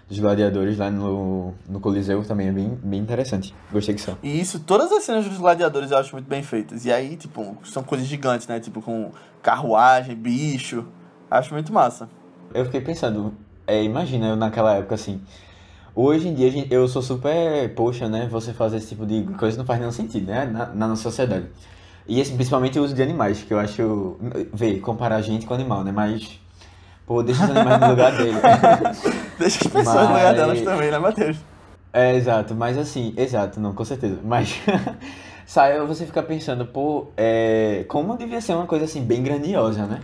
[0.09, 3.53] dos gladiadores lá no, no Coliseu também é bem, bem interessante.
[3.71, 4.17] Gostei que são.
[4.23, 6.85] E isso, todas as cenas dos gladiadores eu acho muito bem feitas.
[6.85, 8.59] E aí, tipo, são coisas gigantes, né?
[8.59, 10.85] Tipo, com carruagem, bicho.
[11.29, 12.09] Acho muito massa.
[12.53, 13.33] Eu fiquei pensando,
[13.65, 15.21] é, imagina eu naquela época assim.
[15.93, 18.27] Hoje em dia gente- eu sou super, poxa, né?
[18.31, 20.45] Você fazer esse tipo de coisa não faz nenhum sentido, né?
[20.45, 21.47] Na, na nossa sociedade.
[22.07, 24.15] E assim, principalmente o uso de animais, que eu acho.
[24.53, 25.91] Vê, comparar a gente com animal, né?
[25.91, 26.39] Mas.
[27.07, 28.37] Pô, deixa os animais no lugar dele.
[29.39, 31.37] Deixa as pessoas no lugar Mas- delas também, né, Matheus?
[31.93, 34.19] É, exato, mas assim, exato, não, com certeza.
[34.23, 34.59] Mas
[35.47, 40.01] sai você fica pensando, pô, é, como devia ser uma coisa assim, bem grandiosa, né?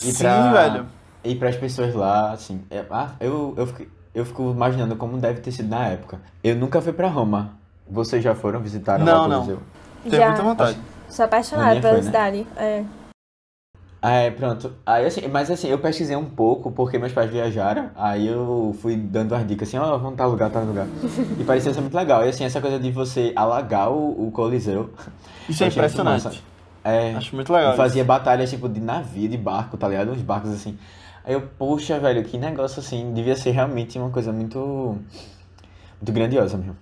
[0.00, 0.86] E Sim, pra- velho.
[1.22, 5.18] E para as pessoas lá, assim, é- ah, eu, eu, fico, eu fico imaginando como
[5.18, 6.20] deve ter sido na época.
[6.42, 7.50] Eu nunca fui pra Roma.
[7.88, 9.36] Vocês já foram visitar Não, lá o não.
[9.40, 9.58] Coliseu?
[10.04, 10.28] Tenho Já.
[10.28, 10.78] muita vontade.
[11.08, 12.02] Sou apaixonada pela foi, né?
[12.06, 12.46] cidade.
[12.56, 12.82] É.
[14.08, 14.72] Ah, é, pronto.
[14.86, 17.90] Aí, assim, mas assim, eu pesquisei um pouco porque meus pais viajaram.
[17.96, 20.86] Aí eu fui dando as dicas assim, ó, vamos tal lugar, tal lugar.
[21.40, 22.24] e parecia ser muito legal.
[22.24, 24.90] E assim, essa coisa de você alagar o, o Coliseu.
[25.50, 26.44] Isso é eu muito impressionante.
[26.84, 27.74] É, Acho muito legal.
[27.74, 30.12] E fazia batalhas tipo de navio, de barco, tá ligado?
[30.12, 30.78] Uns barcos assim.
[31.24, 33.12] Aí eu, poxa, velho, que negócio assim.
[33.12, 34.96] Devia ser realmente uma coisa muito.
[36.00, 36.76] Muito grandiosa mesmo.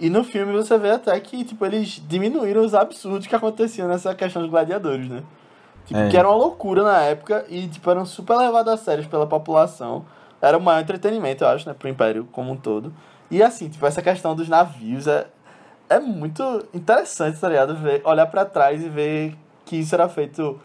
[0.00, 4.12] E no filme você vê até que, tipo, eles diminuíram os absurdos que aconteciam nessa
[4.12, 5.22] questão dos gladiadores, né?
[5.86, 6.08] Tipo, É.
[6.08, 10.04] que era uma loucura na época e, tipo, eram super levados a sério pela população.
[10.40, 12.92] Era o maior entretenimento, eu acho, né, pro Império como um todo.
[13.30, 15.26] E assim, tipo, essa questão dos navios é,
[15.88, 17.74] é muito interessante, tá ligado?
[17.76, 20.60] Ver, olhar pra trás e ver que isso era feito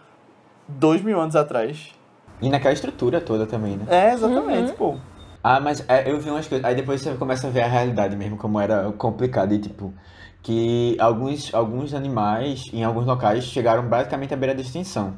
[0.68, 1.94] dois mil anos atrás.
[2.42, 3.86] E naquela estrutura toda também, né?
[3.90, 4.96] É, exatamente, pô.
[5.44, 6.66] Ah, mas é, eu vi umas coisas.
[6.66, 9.54] Aí depois você começa a ver a realidade mesmo, como era complicado.
[9.54, 9.94] E tipo,
[10.42, 15.16] que alguns, alguns animais em alguns locais chegaram basicamente à beira da extinção.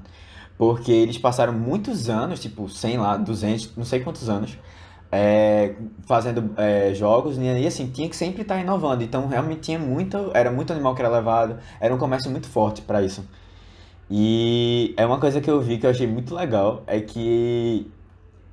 [0.58, 4.58] Porque eles passaram muitos anos, tipo, 100 lá, 200, não sei quantos anos,
[5.12, 5.76] é,
[6.08, 7.38] fazendo é, jogos.
[7.38, 9.04] E aí, assim, tinha que sempre estar inovando.
[9.04, 10.32] Então, realmente tinha muito.
[10.34, 11.58] Era muito animal que era levado.
[11.80, 13.26] Era um comércio muito forte para isso.
[14.10, 17.90] E é uma coisa que eu vi que eu achei muito legal, é que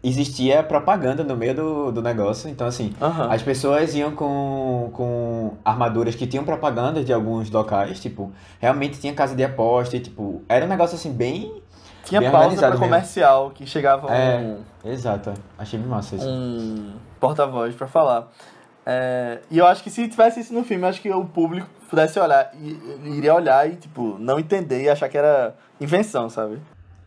[0.03, 2.49] existia propaganda no meio do, do negócio.
[2.49, 3.29] Então, assim, Aham.
[3.33, 9.13] as pessoas iam com, com armaduras que tinham propaganda de alguns locais, tipo, realmente tinha
[9.15, 11.63] casa de aposta e, tipo, era um negócio, assim, bem...
[12.05, 12.85] Tinha bem pausa pra mesmo.
[12.85, 14.39] comercial que chegava É.
[14.39, 14.59] um,
[14.89, 16.27] Exato, achei bem massa isso.
[16.27, 18.29] um porta-voz pra falar.
[18.87, 21.69] É, e eu acho que se tivesse isso no filme, eu acho que o público
[21.91, 22.79] pudesse olhar e
[23.19, 26.59] iria olhar e, tipo, não entender e achar que era invenção, sabe?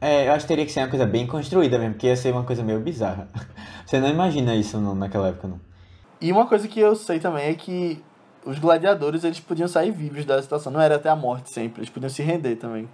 [0.02, 2.34] É, eu acho que teria que ser uma coisa bem construída mesmo, porque ia ser
[2.34, 3.28] uma coisa meio bizarra.
[3.86, 5.62] Você não imagina isso não, naquela época, não.
[6.20, 8.04] E uma coisa que eu sei também é que
[8.44, 10.72] os gladiadores, eles podiam sair vivos da situação.
[10.72, 12.90] Não era até a morte sempre, eles podiam se render também.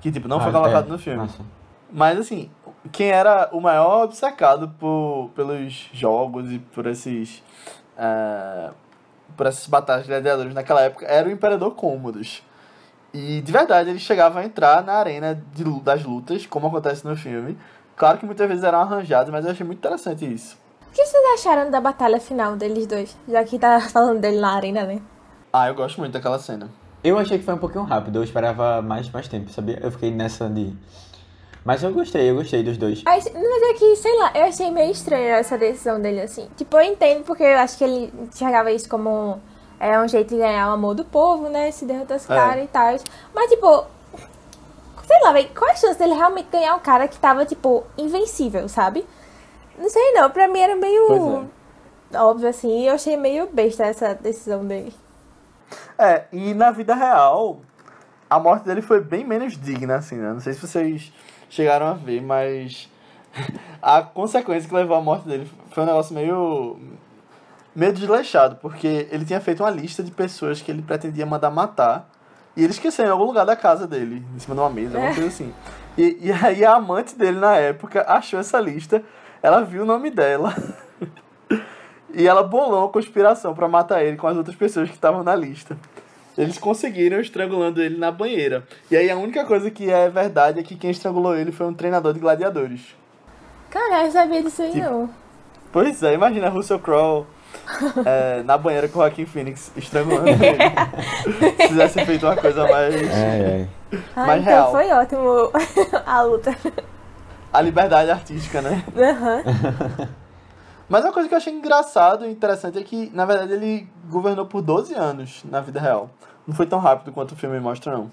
[0.00, 1.18] Que, tipo, não foi Ah, colocado é, no filme.
[1.18, 1.42] Massa.
[1.90, 2.48] Mas, assim,
[2.92, 7.42] quem era o maior obcecado por, pelos jogos e por esses...
[7.98, 8.70] ah,
[9.36, 12.42] por essas batalhas de gladiadores naquela época era o Imperador Cômodos.
[13.12, 17.14] E, de verdade, ele chegava a entrar na arena de, das lutas, como acontece no
[17.14, 17.58] filme.
[17.94, 20.56] Claro que muitas vezes eram arranjados, mas eu achei muito interessante isso.
[20.88, 23.16] O que vocês acharam da batalha final deles dois?
[23.28, 25.00] Já que tá falando dele na arena, né?
[25.52, 26.70] Ah, eu gosto muito daquela cena.
[27.04, 29.78] Eu achei que foi um pouquinho rápido, eu esperava mais, mais tempo, sabia?
[29.82, 30.72] Eu fiquei nessa de...
[31.64, 33.02] Mas eu gostei, eu gostei dos dois.
[33.04, 36.48] Mas, mas é que, sei lá, eu achei meio estranha essa decisão dele, assim.
[36.56, 39.40] Tipo, eu entendo porque eu acho que ele enxergava isso como
[39.82, 41.70] é, um jeito de ganhar o amor do povo, né?
[41.72, 42.34] Se derrotar os É.
[42.34, 42.94] caras e tal.
[43.34, 43.84] Mas, tipo,
[45.04, 48.68] sei lá, velho, qual a chance dele realmente ganhar um cara que tava, tipo, invencível,
[48.68, 49.04] sabe?
[49.76, 51.48] Não sei não, pra mim era meio.
[52.12, 52.18] É.
[52.18, 54.94] óbvio, assim, eu achei meio besta essa decisão dele.
[55.98, 57.58] É, e na vida real,
[58.30, 60.32] a morte dele foi bem menos digna, assim, né?
[60.32, 61.12] Não sei se vocês
[61.50, 62.88] chegaram a ver, mas
[63.82, 66.78] a consequência que levou à morte dele foi um negócio meio.
[67.74, 72.08] Meio desleixado, porque ele tinha feito uma lista de pessoas que ele pretendia mandar matar.
[72.56, 75.14] E ele esqueceu em algum lugar da casa dele, em cima de uma mesa, alguma
[75.14, 75.54] coisa assim.
[75.96, 79.02] E, e aí a amante dele na época achou essa lista,
[79.42, 80.54] ela viu o nome dela.
[82.12, 85.34] e ela bolou uma conspiração para matar ele com as outras pessoas que estavam na
[85.34, 85.78] lista.
[86.36, 88.66] Eles conseguiram estrangulando ele na banheira.
[88.90, 91.74] E aí a única coisa que é verdade é que quem estrangulou ele foi um
[91.74, 92.96] treinador de gladiadores.
[93.70, 95.10] Caralho, eu sabia disso aí Tipo, não.
[95.70, 97.26] Pois é, imagina Russell Crowe
[98.04, 101.56] é, na banheira com o Joaquin Phoenix estrangulando ele.
[101.56, 102.94] Se tivesse feito uma coisa mais.
[102.94, 103.68] É, é.
[104.16, 104.70] Ah, mais então real.
[104.70, 105.52] foi ótimo
[106.06, 106.56] a luta.
[107.52, 108.84] A liberdade artística, né?
[108.96, 110.08] Aham.
[110.88, 114.44] Mas uma coisa que eu achei engraçado e interessante é que, na verdade, ele governou
[114.44, 116.10] por 12 anos na vida real.
[116.46, 118.10] Não foi tão rápido quanto o filme mostra, não.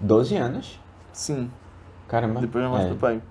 [0.00, 0.78] 12 anos?
[1.12, 1.50] Sim,
[2.08, 2.40] Caramba.
[2.40, 2.90] depois eu mostro é.
[2.90, 3.22] do pai.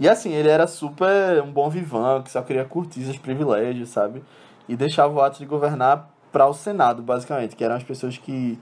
[0.00, 4.22] E assim, ele era super um bom vivão, que só queria curtir seus privilégios, sabe?
[4.68, 8.58] E deixava o ato de governar para o Senado, basicamente, que eram as pessoas que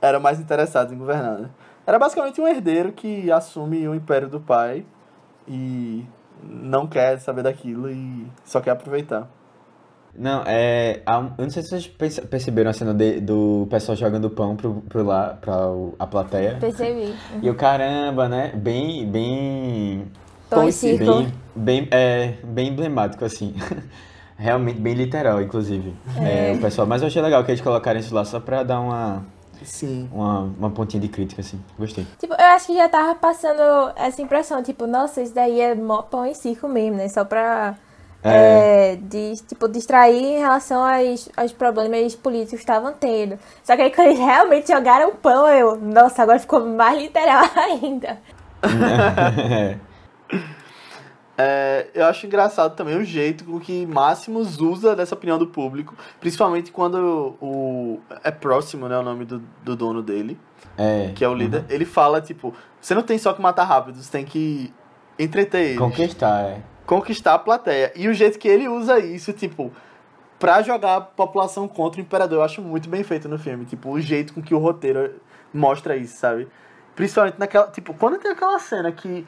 [0.00, 1.50] eram mais interessadas em governar, né?
[1.86, 4.84] Era basicamente um herdeiro que assume o império do pai
[5.48, 6.04] e
[6.44, 9.28] não quer saber daquilo e só quer aproveitar.
[10.14, 11.00] Não, é.
[11.08, 14.54] um- Eu não sei se vocês perce- perceberam a cena de- do pessoal jogando pão
[14.54, 16.58] pro, pro lá, pra o- a plateia.
[16.60, 17.14] Percebi.
[17.40, 18.52] E o caramba, né?
[18.54, 19.06] Bem.
[19.10, 20.06] Bem.
[20.56, 21.04] Pão e e circo.
[21.04, 23.54] Bem, bem, é, bem emblemático, assim.
[24.36, 25.94] Realmente bem literal, inclusive.
[26.20, 26.86] É, o pessoal.
[26.86, 29.24] Mas eu achei legal que eles colocaram isso lá só pra dar uma,
[29.62, 30.08] Sim.
[30.12, 31.60] uma, uma pontinha de crítica, assim.
[31.78, 32.06] Gostei.
[32.18, 36.02] Tipo, eu acho que já tava passando essa impressão, tipo, nossa, isso daí é mó
[36.02, 37.08] pão e circo mesmo, né?
[37.08, 37.76] Só pra,
[38.24, 43.38] é, de, tipo, distrair em relação aos, aos problemas políticos que estavam tendo.
[43.64, 48.18] Só que aí quando eles realmente jogaram pão, eu, nossa, agora ficou mais literal ainda.
[51.36, 51.86] É.
[51.94, 56.70] Eu acho engraçado também o jeito com que Máximos usa dessa opinião do público, principalmente
[56.70, 60.38] quando o, é próximo, né, o nome do, do dono dele,
[60.76, 61.10] É.
[61.14, 61.64] que é o líder.
[61.68, 64.72] Ele fala, tipo, você não tem só que matar rápido, você tem que
[65.18, 65.78] entreter eles.
[65.78, 66.62] Conquistar, é.
[66.86, 67.92] conquistar a plateia.
[67.96, 69.72] E o jeito que ele usa isso, tipo,
[70.38, 73.64] pra jogar a população contra o imperador, eu acho muito bem feito no filme.
[73.64, 75.14] Tipo, o jeito com que o roteiro
[75.52, 76.46] mostra isso, sabe?
[76.94, 77.68] Principalmente naquela.
[77.68, 79.26] Tipo, quando tem aquela cena que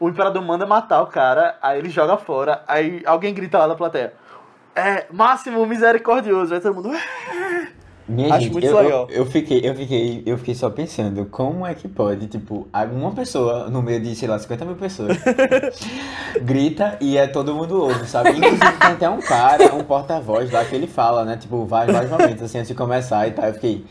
[0.00, 3.74] o imperador manda matar o cara, aí ele joga fora, aí alguém grita lá da
[3.76, 4.14] plateia.
[4.74, 6.54] É, máximo misericordioso.
[6.54, 6.90] Aí todo mundo.
[8.08, 9.06] Minha Acho gente, muito eu, legal.
[9.08, 13.12] Eu, eu fiquei, eu, fiquei, eu fiquei só pensando, como é que pode, tipo, uma
[13.12, 15.16] pessoa no meio de, sei lá, 50 mil pessoas
[16.42, 18.30] grita e é todo mundo ouve, sabe?
[18.30, 21.36] Inclusive tem até um cara, um porta-voz lá que ele fala, né?
[21.36, 23.44] Tipo, vários, vários momentos assim antes de começar e tal.
[23.44, 23.84] Eu fiquei.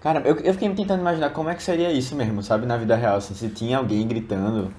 [0.00, 2.64] Cara, eu, eu fiquei tentando imaginar como é que seria isso mesmo, sabe?
[2.64, 4.72] Na vida real, assim, se tinha alguém gritando.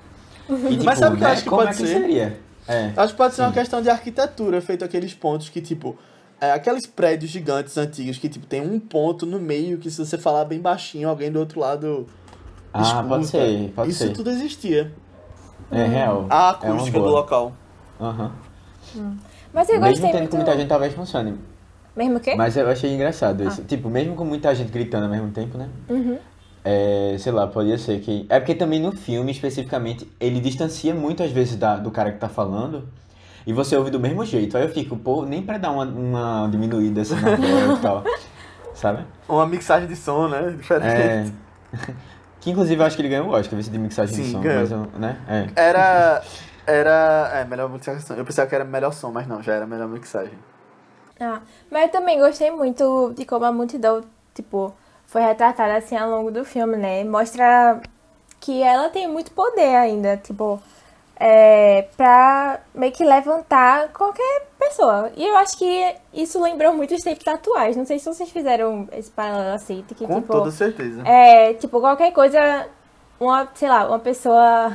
[0.49, 1.99] E, tipo, Mas sabe o que eu né, acho que como pode é que ser?
[2.01, 2.39] seria?
[2.67, 2.91] É.
[2.97, 5.97] Acho que pode ser uma questão de arquitetura, feito aqueles pontos que, tipo,
[6.39, 10.17] é, aqueles prédios gigantes antigos que, tipo, tem um ponto no meio que se você
[10.17, 12.05] falar bem baixinho, alguém do outro lado
[12.73, 13.07] Ah, escuta.
[13.07, 14.13] pode ser, pode Isso ser.
[14.13, 14.91] tudo existia.
[15.71, 16.25] É real.
[16.29, 17.19] A é acústica do boa.
[17.19, 17.53] local.
[17.99, 18.31] Aham.
[19.53, 20.29] Mas eu Mesmo gostei tendo muito...
[20.31, 21.35] com muita gente, talvez funcione.
[21.95, 22.35] Mesmo o quê?
[22.35, 23.63] Mas eu achei engraçado isso.
[23.63, 25.67] Tipo, mesmo com muita gente gritando ao mesmo tempo, né?
[25.89, 26.17] Uhum.
[26.69, 28.25] É, sei lá, podia ser que.
[28.27, 32.19] É porque também no filme, especificamente, ele distancia muito às vezes da, do cara que
[32.19, 32.89] tá falando.
[33.45, 34.57] E você ouve do mesmo jeito.
[34.57, 38.03] Aí eu fico, pô, nem pra dar uma, uma diminuída assim na voz e tal.
[38.75, 39.05] Sabe?
[39.29, 40.53] Uma mixagem de som, né?
[40.57, 40.91] Diferente.
[40.93, 41.31] É.
[42.39, 44.41] Que inclusive eu acho que ele ganhou o Oscar, esse de mixagem de Sim, som.
[44.41, 44.61] ganhou.
[44.61, 45.17] Mas eu, né?
[45.27, 45.47] É.
[45.55, 46.21] Era.
[46.67, 47.31] Era.
[47.33, 48.01] É, melhor mixagem.
[48.17, 50.37] Eu pensava que era melhor som, mas não, já era melhor mixagem.
[51.19, 51.39] Ah,
[51.71, 54.01] mas eu também gostei muito de como a multidão,
[54.33, 54.73] tipo,
[55.07, 57.03] foi retratada assim ao longo do filme, né?
[57.03, 57.81] Mostra
[58.39, 60.61] que ela tem muito poder ainda, tipo,
[61.19, 65.11] é, pra meio que levantar qualquer pessoa.
[65.15, 67.75] E eu acho que isso lembrou muito os tempos atuais.
[67.75, 71.01] Não sei se vocês fizeram esse paralelo assim, que, Com tipo, toda certeza.
[71.07, 72.67] é, tipo, qualquer coisa,
[73.19, 74.71] uma, sei lá, uma pessoa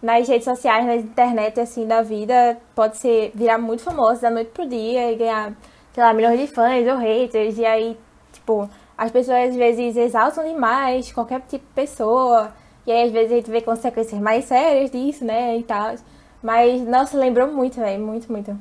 [0.00, 4.52] nas redes sociais, na internet, assim, da vida, pode ser, virar muito famosa da noite
[4.52, 5.52] pro dia e ganhar,
[5.92, 7.58] sei lá, milhões de fãs ou haters.
[7.58, 7.98] E aí,
[8.32, 12.52] tipo, as pessoas às vezes exaltam demais qualquer tipo de pessoa.
[12.86, 15.94] E aí, às vezes, a gente vê consequências mais sérias disso, né, e tal.
[16.42, 18.56] Mas, nossa, lembrou muito, velho, muito, muito.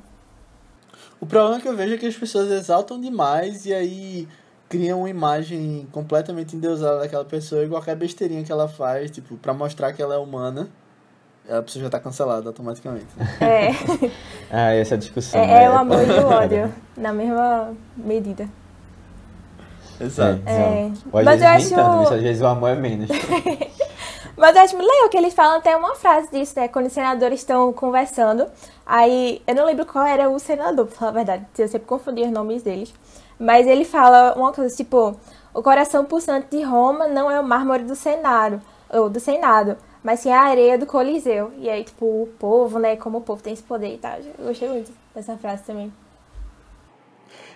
[1.22, 4.28] O problema que eu vejo é que as pessoas exaltam demais e aí
[4.68, 9.54] criam uma imagem completamente endeusada daquela pessoa e qualquer besteirinha que ela faz, tipo, pra
[9.54, 10.68] mostrar que ela é humana,
[11.48, 13.06] a pessoa já tá cancelada automaticamente.
[13.40, 13.70] É,
[14.50, 15.40] Ah, essa discussão.
[15.40, 18.50] é, é o amor e o ódio, na mesma medida.
[20.00, 20.42] Exato.
[20.46, 23.10] É, Ou às mas eu nem acho- tanto, às vezes o amor é menos.
[24.38, 26.68] Mas eu acho muito legal que eles falam até uma frase disso, né?
[26.68, 28.46] Quando os senadores estão conversando.
[28.86, 31.46] Aí, eu não lembro qual era o senador, pra falar a verdade.
[31.58, 32.94] Eu sempre confundi os nomes deles.
[33.40, 35.18] Mas ele fala uma coisa, tipo...
[35.54, 40.20] O coração pulsante de Roma não é o mármore do Senado, ou do Senado, mas
[40.20, 41.54] sim a areia do Coliseu.
[41.58, 42.98] E aí, tipo, o povo, né?
[42.98, 44.18] Como o povo tem esse poder e tal.
[44.38, 45.94] Eu gostei muito dessa frase também.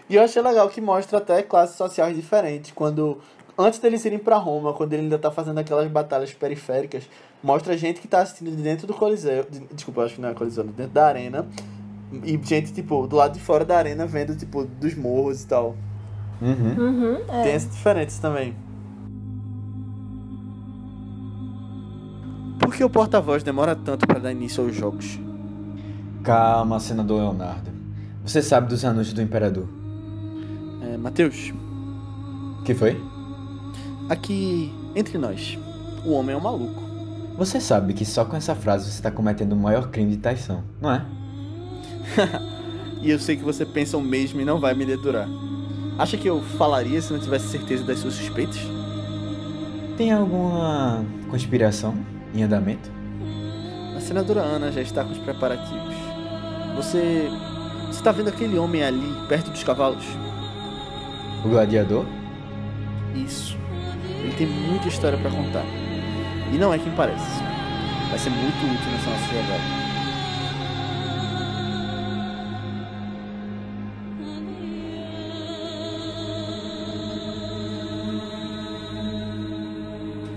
[0.10, 2.72] E eu achei legal que mostra até classes sociais diferentes.
[2.72, 3.20] Quando.
[3.58, 7.04] Antes deles irem pra Roma, quando ele ainda tá fazendo aquelas batalhas periféricas,
[7.44, 9.46] mostra gente que tá assistindo de dentro do Coliseu.
[9.52, 11.46] de- Desculpa, acho que não é Coliseu, dentro da arena.
[12.24, 15.76] E gente, tipo, do lado de fora da arena vendo, tipo, dos morros e tal.
[16.42, 16.76] Uhum.
[16.78, 17.44] Uhum, é.
[17.44, 18.56] Tem essa diferença também.
[22.60, 25.20] Por que o porta-voz demora tanto para dar início aos jogos?
[26.24, 27.70] Calma, senador Leonardo.
[28.24, 29.68] Você sabe dos anúncios do imperador.
[30.82, 31.54] É, Matheus,
[32.60, 33.02] O que foi?
[34.10, 35.58] aqui entre nós,
[36.06, 36.82] o homem é um maluco.
[37.38, 40.64] Você sabe que só com essa frase você tá cometendo o maior crime de traição,
[40.82, 41.06] não é?
[43.02, 45.26] E eu sei que você pensa o mesmo e não vai me dedurar.
[45.98, 48.60] Acha que eu falaria se não tivesse certeza das suas suspeitas?
[49.96, 51.96] Tem alguma conspiração
[52.36, 52.92] em andamento?
[53.96, 55.96] A senadora Ana já está com os preparativos.
[56.76, 57.30] Você.
[57.88, 60.04] Você tá vendo aquele homem ali, perto dos cavalos?
[61.44, 62.06] O gladiador?
[63.16, 63.58] Isso.
[64.22, 65.64] Ele tem muita história pra contar.
[66.54, 67.42] E não é quem parece.
[68.10, 69.90] Vai ser muito útil nessa nossa jogada.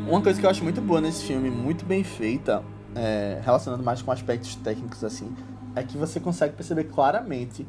[0.06, 2.62] Uma coisa que eu acho muito boa nesse filme, muito bem feita,
[2.94, 5.34] é, relacionando mais com aspectos técnicos assim,
[5.74, 7.66] é que você consegue perceber claramente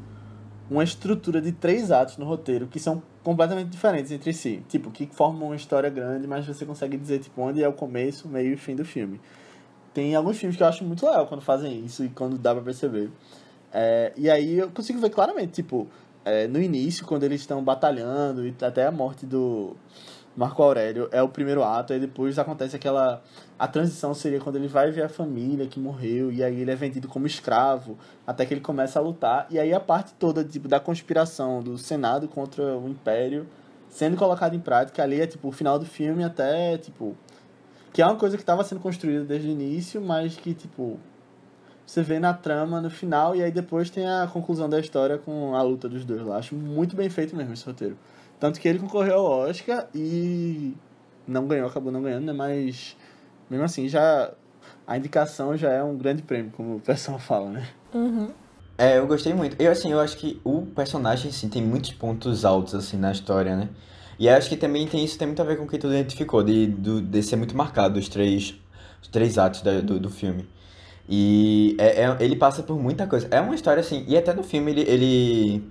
[0.69, 4.63] uma estrutura de três atos no roteiro que são completamente diferentes entre si.
[4.67, 8.27] Tipo, que formam uma história grande, mas você consegue dizer tipo, onde é o começo,
[8.27, 9.19] meio e fim do filme.
[9.93, 12.63] Tem alguns filmes que eu acho muito legal quando fazem isso e quando dá pra
[12.63, 13.11] perceber.
[13.71, 15.87] É, e aí eu consigo ver claramente, tipo,
[16.25, 19.75] é, no início, quando eles estão batalhando e até a morte do
[20.35, 23.21] Marco Aurélio é o primeiro ato, aí depois acontece aquela.
[23.57, 26.75] A transição seria quando ele vai ver a família que morreu, e aí ele é
[26.75, 30.67] vendido como escravo, até que ele começa a lutar, e aí a parte toda tipo,
[30.67, 33.45] da conspiração do Senado contra o Império
[33.93, 37.15] sendo colocada em prática ali é tipo o final do filme até tipo.
[37.93, 40.99] Que é uma coisa que estava sendo construída desde o início, mas que tipo.
[41.85, 45.53] Você vê na trama no final, e aí depois tem a conclusão da história com
[45.53, 46.37] a luta dos dois lá.
[46.37, 47.97] Acho muito bem feito mesmo esse roteiro.
[48.39, 50.73] Tanto que ele concorreu ao Oscar e
[51.27, 52.33] não ganhou, acabou não ganhando, né?
[52.33, 52.97] Mas
[53.49, 54.31] mesmo assim já
[54.85, 57.67] a indicação já é um grande prêmio, como o pessoal fala, né?
[57.93, 58.29] Uhum.
[58.77, 59.55] É, eu gostei muito.
[59.61, 63.55] Eu, assim, eu acho que o personagem, assim, tem muitos pontos altos, assim, na história,
[63.55, 63.69] né?
[64.19, 65.87] E eu acho que também tem isso tem muito a ver com o que tu
[65.87, 68.55] identificou, de, do, de ser muito marcado os três,
[69.01, 70.47] os três atos da- do, do filme.
[71.07, 73.27] E é, é- ele passa por muita coisa.
[73.31, 74.81] É uma história, assim, e até no filme ele...
[74.81, 75.63] ele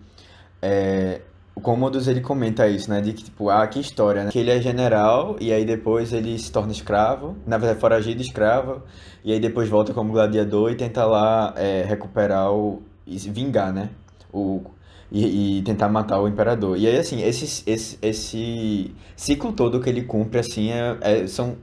[0.60, 1.20] é,
[1.54, 3.00] o Commodus, ele comenta isso, né?
[3.00, 4.30] De que, tipo, ah, que história, né?
[4.30, 8.82] Que ele é general e aí depois ele se torna escravo, na verdade, foragido escravo,
[9.24, 12.82] e aí depois volta como gladiador e tenta lá é, recuperar o...
[13.06, 13.90] e vingar, né?
[14.32, 14.62] O,
[15.10, 16.78] e, e tentar matar o imperador.
[16.78, 21.56] E aí, assim, esse, esse, esse ciclo todo que ele cumpre, assim, é, é- são...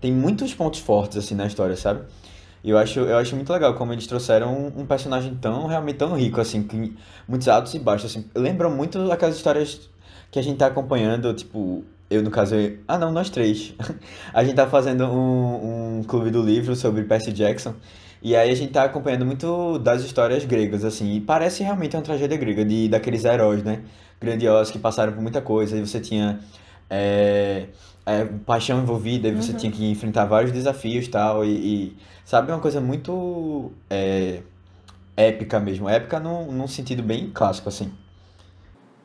[0.00, 2.02] Tem muitos pontos fortes, assim, na história, sabe?
[2.64, 6.14] E eu acho, eu acho muito legal como eles trouxeram um, personagem tão, realmente tão
[6.16, 8.24] rico, assim, que muitos altos e baixos, assim.
[8.34, 9.90] Lembram muito aquelas histórias
[10.30, 13.74] que a gente tá acompanhando, tipo, eu no caso, eu- ah não, nós três.
[14.32, 17.74] A gente tá fazendo um, um clube do livro sobre Percy Jackson,
[18.22, 22.02] e aí a gente tá acompanhando muito das histórias gregas, assim, e parece realmente uma
[22.02, 23.80] tragédia grega, de, daqueles heróis, né,
[24.20, 26.38] grandiosos que passaram por muita coisa, e você tinha
[26.92, 27.68] é,
[28.04, 32.60] é, paixão envolvida, e você tinha que enfrentar vários desafios tal, e, e sabe, uma
[32.60, 34.42] coisa muito é,
[35.16, 37.90] épica mesmo, épica num, num sentido bem clássico, assim.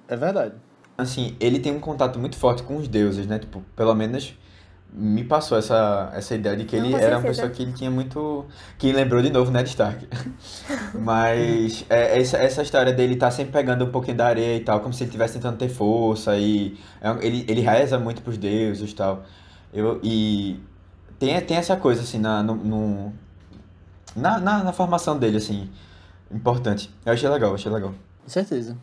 [0.08, 0.56] É verdade.
[0.98, 3.40] Assim, ele tem um contato muito forte com os deuses, né?
[3.40, 4.34] Tipo, pelo menos
[4.94, 7.92] me passou essa, essa ideia de que Não, ele era uma pessoa que ele tinha
[7.92, 8.46] muito.
[8.78, 10.08] Que lembrou de novo Ned Stark.
[10.94, 14.80] Mas é, essa, essa história dele tá sempre pegando um pouquinho da areia e tal,
[14.80, 18.92] como se ele estivesse tentando ter força e é ele, ele reza muito pros deuses
[18.92, 19.24] e tal.
[19.74, 20.60] Eu, e
[21.20, 23.14] tem, tem essa coisa, assim, na, no, no-
[24.16, 25.70] na, na, na formação dele, assim,
[26.32, 26.90] importante.
[27.06, 27.94] Eu achei legal, achei legal.
[28.24, 28.76] Com certeza.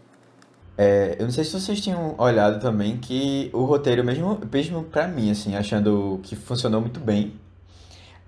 [0.77, 5.07] É, eu não sei se vocês tinham olhado também que o roteiro, mesmo, mesmo pra
[5.07, 7.35] mim, assim, achando que funcionou muito bem,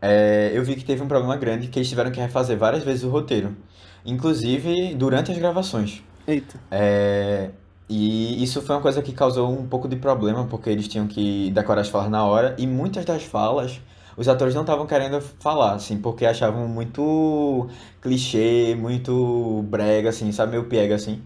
[0.00, 3.02] é, eu vi que teve um problema grande que eles tiveram que refazer várias vezes
[3.04, 3.56] o roteiro.
[4.04, 6.02] Inclusive durante as gravações.
[6.26, 6.60] Eita.
[6.70, 7.50] É,
[7.88, 11.50] e isso foi uma coisa que causou um pouco de problema, porque eles tinham que
[11.50, 13.80] decorar as falas na hora, e muitas das falas
[14.16, 17.68] os atores não estavam querendo falar, assim, porque achavam muito
[18.00, 21.22] clichê, muito brega, assim, sabe, meio piega, assim.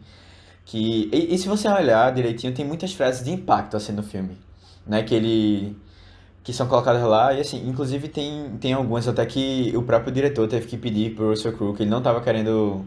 [0.70, 4.38] Que, e, e se você olhar direitinho, tem muitas frases de impacto, assim, no filme,
[4.86, 5.76] né, que ele...
[6.44, 10.48] Que são colocadas lá, e assim, inclusive tem, tem algumas até que o próprio diretor
[10.48, 12.86] teve que pedir pro Russell Crowe, que ele não estava querendo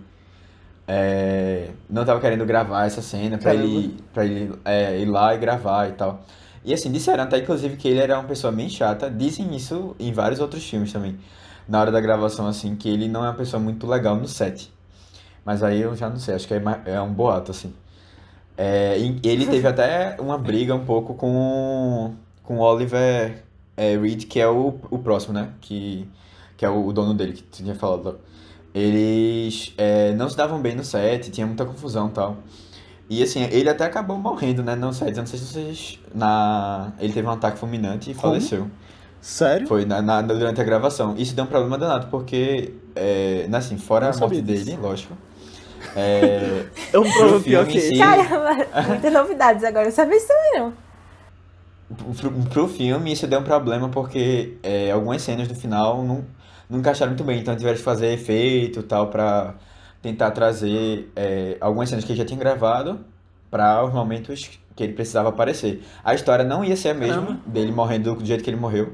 [0.88, 3.64] é, não estava querendo gravar essa cena Caramba.
[3.64, 6.26] ele, pra ele é, ir lá e gravar e tal.
[6.66, 9.10] E assim, disseram até inclusive que ele era uma pessoa bem chata.
[9.10, 11.18] Dizem isso em vários outros filmes também.
[11.68, 14.73] Na hora da gravação, assim, que ele não é uma pessoa muito legal no set.
[15.46, 17.74] Mas aí eu já não sei, acho que é, é um boato, assim.
[18.58, 22.14] É, ele teve até uma briga um pouco com,
[22.44, 23.44] com o Oliver
[23.76, 25.50] é, Reed, que é o, o próximo, né?
[25.60, 26.08] Que,
[26.56, 28.20] que é o, o dono dele, que tu tinha falado.
[28.74, 32.38] Eles é, não se davam bem no set, tinha muita confusão e tal.
[33.10, 35.16] E assim, ele até acabou morrendo, né, no set.
[35.16, 36.00] Não sei se vocês.
[36.14, 36.94] Na...
[37.00, 38.34] Ele teve um ataque fulminante e Como?
[38.34, 38.68] faleceu.
[39.22, 39.68] Sério?
[39.68, 41.16] Foi na, na- durante a gravação.
[41.18, 45.16] Isso deu um problema danado, porque, é, né, assim, fora Não a morte dele, lógico.
[45.96, 47.98] É, É um problema pior que esse.
[47.98, 48.56] Caramba,
[48.88, 49.88] muitas novidades agora.
[49.88, 50.74] Eu sabia isso também, não.
[52.14, 56.26] pro, pro filme, isso deu um problema porque é, algumas cenas do final não,
[56.70, 57.40] não encaixaram muito bem.
[57.40, 59.56] Então tiveram que fazer efeito e tal pra
[60.02, 63.00] tentar trazer é, algumas cenas que ele já tinha gravado
[63.50, 65.84] para os momentos que ele precisava aparecer.
[66.04, 67.40] A história não ia ser a mesma, Caramba.
[67.46, 68.94] dele morrendo do jeito que ele morreu.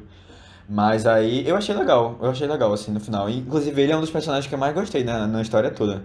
[0.67, 3.27] Mas aí eu achei legal, eu achei legal assim no final.
[3.29, 6.03] Inclusive ele é um dos personagens que eu mais gostei na, na história toda.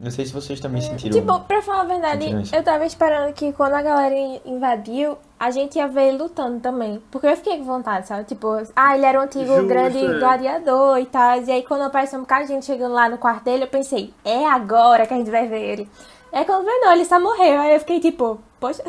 [0.00, 1.12] Não sei se vocês também sentiram.
[1.20, 2.54] Tipo, pra falar a verdade, isso?
[2.56, 6.58] eu tava esperando que quando a galera in- invadiu, a gente ia ver ele lutando
[6.58, 7.00] também.
[7.10, 8.24] Porque eu fiquei com vontade, sabe?
[8.24, 10.18] Tipo, ah, ele era um antigo Justo, grande é.
[10.18, 11.40] gladiador e tal.
[11.42, 14.12] E aí quando apareceu um bocado de gente chegando lá no quarto dele, eu pensei,
[14.24, 15.88] é agora que a gente vai ver ele.
[16.32, 17.60] Aí quando veio, não, ele só morreu.
[17.60, 18.82] Aí eu fiquei tipo, poxa.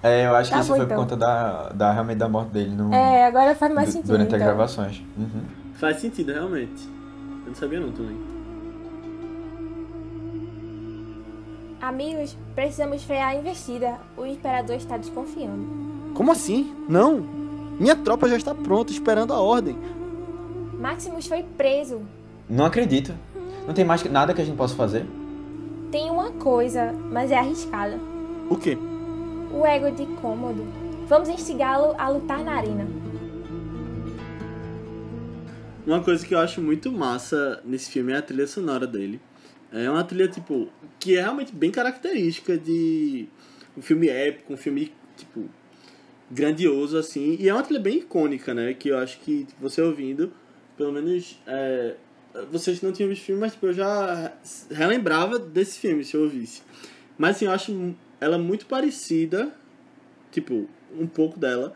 [0.00, 1.02] É, eu acho que Tá isso bom, foi por então.
[1.04, 4.08] conta da, da realmente da morte dele no, É, agora faz mais sentido.
[4.12, 4.46] durante as então.
[4.46, 5.02] gravações.
[5.18, 5.42] Uhum.
[5.74, 6.86] Faz sentido, realmente.
[7.44, 8.16] Eu não sabia não também.
[11.82, 13.98] Amigos, precisamos frear a investida.
[14.16, 15.66] O imperador está desconfiando.
[16.14, 16.72] Como assim?
[16.88, 17.20] Não!
[17.76, 19.76] Minha tropa já está pronta, esperando a ordem.
[20.78, 22.00] Maximus foi preso.
[22.48, 23.12] Não acredito.
[23.66, 25.04] Não tem mais nada que a gente possa fazer.
[25.90, 27.98] Tem uma coisa, mas é arriscada.
[28.48, 28.78] O quê?
[29.52, 30.64] O ego de Cômodo.
[31.08, 32.86] Vamos instigá-lo a lutar na arena.
[35.84, 39.20] Uma coisa que eu acho muito massa nesse filme é a trilha sonora dele.
[39.72, 40.68] É uma trilha, tipo,
[41.00, 43.26] que é realmente bem característica de
[43.76, 45.48] um filme épico, um filme, tipo,
[46.30, 47.36] grandioso, assim.
[47.40, 48.74] E é uma trilha bem icônica, né?
[48.74, 50.32] Que eu acho que tipo, você ouvindo,
[50.76, 51.94] pelo menos, é,
[52.50, 54.32] vocês não tinham visto o filme, mas, tipo, eu já
[54.70, 56.62] relembrava desse filme, se eu ouvisse.
[57.16, 59.52] Mas, assim, eu acho ela muito parecida,
[60.30, 60.68] tipo,
[60.98, 61.74] um pouco dela,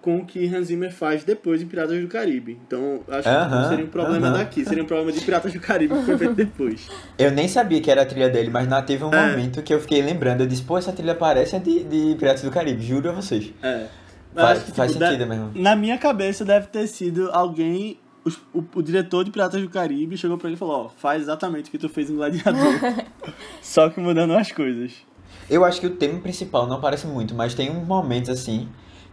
[0.00, 2.58] com o que Hans Zimmer faz depois em Piratas do Caribe.
[2.66, 4.38] Então, acho que Aham, não seria um problema aham.
[4.38, 6.88] daqui, seria um problema de Piratas do Caribe que foi feito depois.
[7.18, 9.30] Eu nem sabia que era a trilha dele, mas na, teve um É.
[9.30, 10.40] momento que eu fiquei lembrando.
[10.42, 13.52] Eu disse, pô, essa trilha parece a de, de Piratas do Caribe, juro a vocês.
[13.62, 13.86] É.
[14.34, 15.50] Faz, que, faz tipo, sentido mesmo.
[15.54, 17.98] Na minha cabeça deve ter sido alguém.
[18.24, 21.22] os- O, o diretor de Piratas do Caribe chegou pra ele e falou: Ó, faz
[21.22, 22.72] exatamente o que tu fez em Gladiador.
[23.60, 24.92] Só que mudando as coisas.
[25.50, 28.68] Eu acho que o tema principal não aparece muito, mas tem uns momentos assim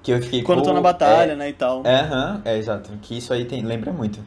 [0.05, 0.43] que eu fiquei.
[0.43, 1.81] Quando pô, tô na batalha, é, né, e tal.
[1.83, 2.91] É, aham, é, exato.
[3.01, 4.19] Que isso aí tem, lembra muito.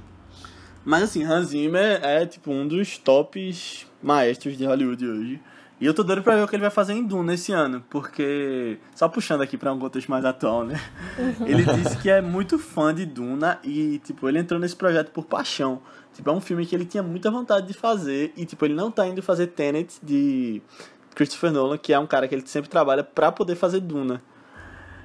[0.85, 5.41] Mas assim, Hans Zimmer é tipo um dos tops maestros de Hollywood hoje.
[5.81, 7.85] E eu tô doido pra ver o que ele vai fazer em Duna esse ano,
[7.89, 8.79] porque.
[8.93, 10.81] Só puxando aqui pra um contexto mais atual, né?
[11.47, 15.27] Ele disse que é muito fã de Duna e, tipo, ele entrou nesse projeto por
[15.27, 15.81] paixão.
[16.13, 18.91] Tipo, é um filme que ele tinha muita vontade de fazer e, tipo, ele não
[18.91, 20.61] tá indo fazer Tenet de
[21.15, 24.21] Christopher Nolan, que é um cara que ele sempre trabalha pra poder fazer Duna.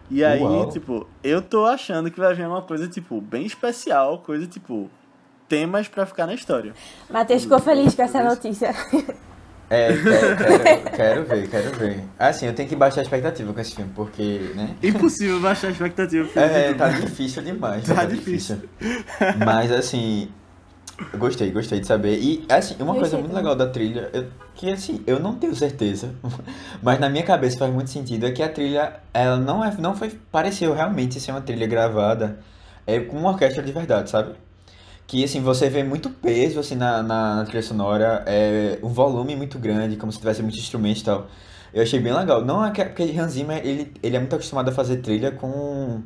[0.09, 0.69] E aí, Uau.
[0.69, 4.89] tipo, eu tô achando que vai vir uma coisa, tipo, bem especial, coisa, tipo,
[5.47, 6.73] temas pra ficar na história.
[7.09, 8.73] Matheus ficou feliz com essa notícia.
[9.69, 12.03] É, quero, quero, quero ver, quero ver.
[12.19, 14.75] Assim, eu tenho que baixar a expectativa com esse filme, porque, né?
[14.83, 16.39] Impossível baixar a expectativa.
[16.39, 17.83] É, tá difícil demais.
[17.85, 18.61] Tá difícil.
[19.43, 20.29] Mas assim,
[21.11, 22.19] eu gostei, gostei de saber.
[22.19, 23.43] E assim, uma Eu coisa muito também.
[23.43, 26.13] legal da trilha, eu- que assim, eu não tenho certeza,
[26.81, 29.95] mas na minha cabeça faz muito sentido, é que a trilha, ela não é, não
[29.95, 32.39] foi, pareceu realmente ser uma trilha gravada
[32.85, 34.35] é, com uma orquestra de verdade, sabe?
[35.07, 39.35] Que assim, você vê muito peso assim na, na, na trilha sonora, é, um volume
[39.35, 41.27] muito grande, como se tivesse muitos instrumentos e tal.
[41.73, 42.43] Eu achei bem legal.
[42.45, 46.01] Não é que porque Hans Zimmer, ele, ele é muito acostumado a fazer trilha com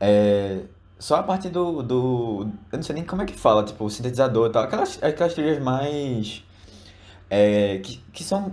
[0.00, 0.60] é,
[1.04, 2.48] só a parte do, do.
[2.72, 4.62] Eu não sei nem como é que fala, tipo, sintetizador e tal.
[4.62, 6.42] Aquelas, aquelas trilhas mais.
[7.28, 8.52] É, que, que são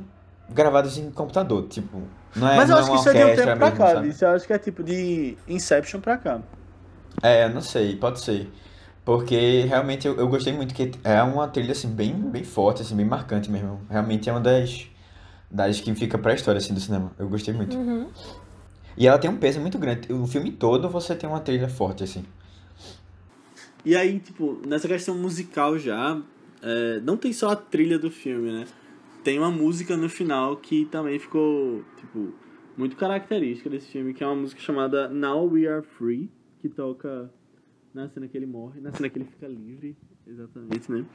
[0.49, 2.01] gravadas em computador, tipo.
[2.35, 3.67] Não é, Mas eu não acho é que uma isso é de um tempo pra
[3.67, 4.07] mesmo, cá, sabe?
[4.09, 6.41] isso eu acho que é tipo de Inception pra cá.
[7.23, 8.51] É, não sei, pode ser.
[9.05, 12.97] Porque realmente eu, eu gostei muito, que é uma trilha assim, bem, bem forte, assim,
[12.97, 13.79] bem marcante mesmo.
[13.89, 14.87] Realmente é uma das,
[15.49, 17.13] das que fica pra história assim, do cinema.
[17.17, 17.77] Eu gostei muito.
[17.77, 18.09] Uhum.
[18.97, 20.11] E ela tem um peso muito grande.
[20.11, 22.25] O filme todo você tem uma trilha forte, assim.
[23.83, 26.21] E aí, tipo, nessa questão musical já,
[26.61, 28.65] é, não tem só a trilha do filme, né?
[29.23, 32.33] Tem uma música no final que também ficou, tipo,
[32.77, 36.29] muito característica desse filme, que é uma música chamada Now We Are Free,
[36.59, 37.31] que toca
[37.93, 41.05] na cena que ele morre, na cena que ele fica livre, exatamente, né?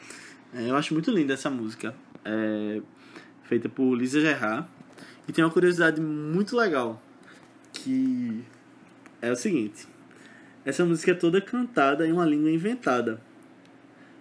[0.52, 1.94] É, eu acho muito linda essa música.
[2.24, 2.80] É
[3.46, 4.68] feita por Lisa Gerard.
[5.28, 7.02] E tem uma curiosidade muito legal,
[7.72, 8.44] que
[9.20, 9.88] é o seguinte.
[10.66, 13.20] Essa música é toda cantada em uma língua inventada.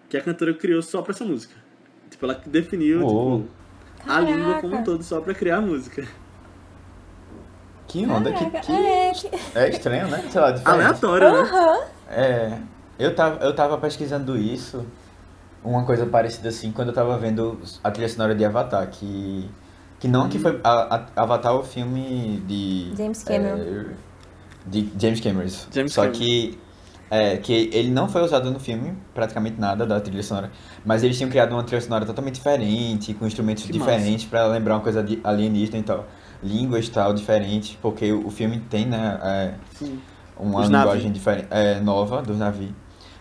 [0.07, 1.55] Que a cantora criou só pra essa música.
[2.09, 3.39] Tipo, ela definiu Uou.
[3.97, 6.07] tipo, a língua como um todo só pra criar a música.
[7.87, 10.23] Que onda, que, é, que- É estranho, né?
[10.29, 10.81] Sei lá, diferente.
[10.81, 11.39] Aleatório, né?
[11.39, 11.79] Aham.
[12.09, 12.57] É,
[12.99, 14.85] eu tava, eu tava pesquisando isso,
[15.63, 19.49] uma coisa parecida assim, quando eu tava vendo a trilha sonora de Avatar, que,
[19.99, 22.93] que não que foi, a, a- Avatar é o filme de...
[22.95, 23.57] James Cameron.
[23.57, 23.85] é,
[24.67, 25.67] de James Cameron, isso.
[25.73, 26.19] James Só Cameron.
[26.19, 26.57] que,
[27.09, 30.51] é, que ele não foi usado no filme, praticamente nada da trilha sonora,
[30.83, 34.75] mas eles tinham criado uma trilha sonora totalmente diferente, com instrumentos Que diferentes, pra lembrar
[34.75, 36.05] uma coisa de alienígena e tal.
[36.43, 39.99] Línguas e tal, diferentes, porque o, filme tem, né, é, Sim.
[40.37, 42.71] uma Os linguagem diferente, é, nova dos navios.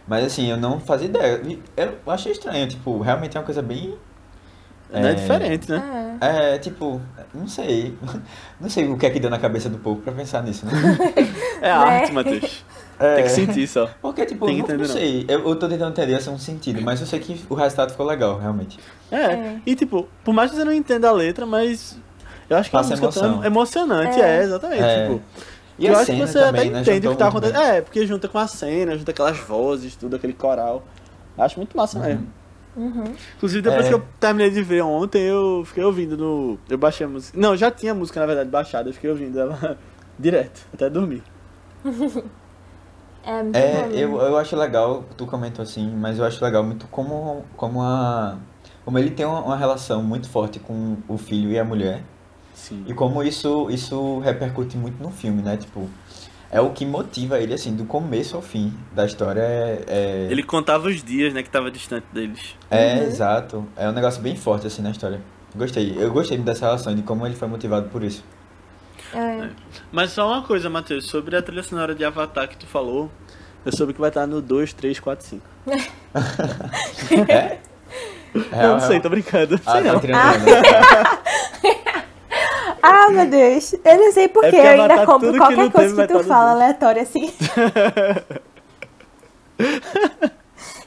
[0.07, 1.41] Mas assim, eu não fazia ideia.
[1.77, 3.95] Eu achei estranho, tipo, realmente é uma coisa bem.
[4.93, 5.15] Não é É.
[5.15, 6.19] diferente, né?
[6.21, 6.55] É.
[6.55, 7.01] É, tipo,
[7.35, 7.97] não sei.
[8.61, 10.73] Não sei o que é que deu na cabeça do povo pra pensar nisso, né?
[11.67, 12.65] É a arte, Matheus.
[12.99, 13.89] É, Tem que sentir só.
[14.01, 15.25] Porque, tipo, Tem que não, não sei.
[15.29, 18.07] Eu, eu tô tentando entender assim, um sentido, mas eu sei que o resultado ficou
[18.07, 18.79] legal, realmente.
[19.11, 19.17] É.
[19.17, 19.57] É.
[19.67, 21.99] E tipo, por mais que você não entenda a letra, mas
[22.49, 23.45] eu acho que é uma Passa música tão emoção.
[23.45, 24.39] emocionante, É.
[24.39, 24.83] é, exatamente.
[24.83, 25.07] É.
[25.09, 25.23] Tipo,
[25.77, 27.59] E eu a acho que você também, até né, entende o que tá acontecendo.
[27.59, 27.69] bem.
[27.69, 30.85] É, porque junta com a cena, junta aquelas vozes, tudo, aquele coral.
[31.37, 32.29] Acho muito massa mesmo.
[32.77, 33.05] Uhum.
[33.37, 33.89] Inclusive, depois É.
[33.89, 36.59] que eu terminei de ver ontem, eu fiquei ouvindo no.
[36.71, 37.37] Eu baixei a música.
[37.39, 39.77] Não, já tinha a música, na verdade, baixada, eu fiquei ouvindo ela
[40.19, 41.23] direto, até dormir.
[43.27, 43.95] É muito É, bom.
[43.95, 48.37] eu, eu acho legal, tu comentou assim, mas eu acho legal muito como, como a.
[48.85, 52.03] Como ele tem uma, uma relação muito forte com o filho e a mulher.
[52.55, 52.85] Sim.
[52.87, 55.57] E como isso, isso repercute muito no filme, né?
[55.57, 55.89] Tipo,
[56.51, 59.41] é o que motiva ele, assim, do começo ao fim da história.
[59.41, 62.57] É, é, Ele contava os dias, né, que tava distante deles.
[62.71, 63.07] é Uhum.
[63.07, 63.67] exato.
[63.77, 65.21] É um negócio bem forte, assim, na história.
[65.57, 65.95] Gostei.
[65.99, 68.23] Eu gostei dessa relação e de como ele foi motivado por isso.
[69.15, 69.51] É.
[69.93, 73.11] Mas só uma coisa, Matheus, sobre a trilha sonora de Avatar que tu falou,
[73.65, 75.47] eu soube que vai estar no 2, 3, 4, 5.
[77.29, 77.59] É?
[78.35, 79.61] eu não sei, tô brincando.
[79.65, 80.01] Ah, sei tá não.
[80.01, 80.45] triangulando.
[82.87, 83.73] Ah, meu Deus.
[83.73, 84.49] Eu não sei porquê.
[84.49, 87.33] É porque eu ainda compro que qualquer não coisa que tu tá fala aleatória assim.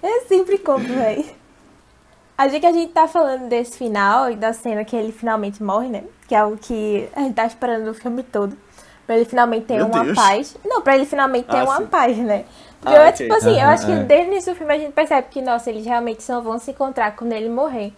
[0.03, 1.25] eu sempre compro, véi.
[2.37, 5.63] A gente que a gente tá falando desse final e da cena que ele finalmente
[5.63, 6.03] morre, né?
[6.27, 8.57] Que é o que a gente tá esperando o filme todo.
[9.05, 10.15] Pra ele finalmente ter Meu uma Deus.
[10.17, 10.57] paz.
[10.65, 11.85] Não, pra ele finalmente ter Ah, uma sim.
[11.87, 12.43] paz, né?
[12.79, 13.15] Porque Ah, eu, ok.
[13.15, 13.95] tipo assim, eu Aham, acho que é.
[14.03, 16.71] desde o início do filme a gente percebe que, nossa, eles realmente só vão se
[16.71, 17.93] encontrar quando ele morrer.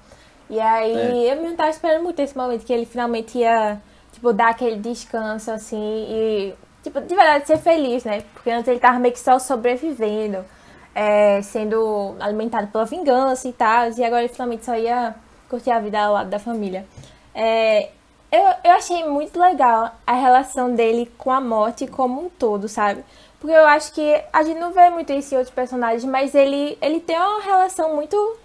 [0.50, 1.34] E aí É.
[1.34, 3.82] eu mesmo tava esperando muito esse momento que ele finalmente ia,
[4.14, 5.78] tipo, dar aquele descanso, assim,
[6.10, 6.54] e,
[6.84, 8.22] tipo, de verdade ser feliz, né?
[8.34, 10.46] Porque antes ele tava meio que só sobrevivendo,
[10.94, 15.16] é, sendo alimentado pela vingança e tal, e agora ele finalmente só ia
[15.50, 16.86] curtir a vida ao lado da família.
[17.34, 17.90] É,
[18.32, 23.04] eu, eu achei muito legal a relação dele com a morte como um todo, sabe?
[23.40, 26.78] Porque eu acho que a gente não vê muito isso em outros personagens, mas ele,
[26.82, 28.38] ele tem uma relação muito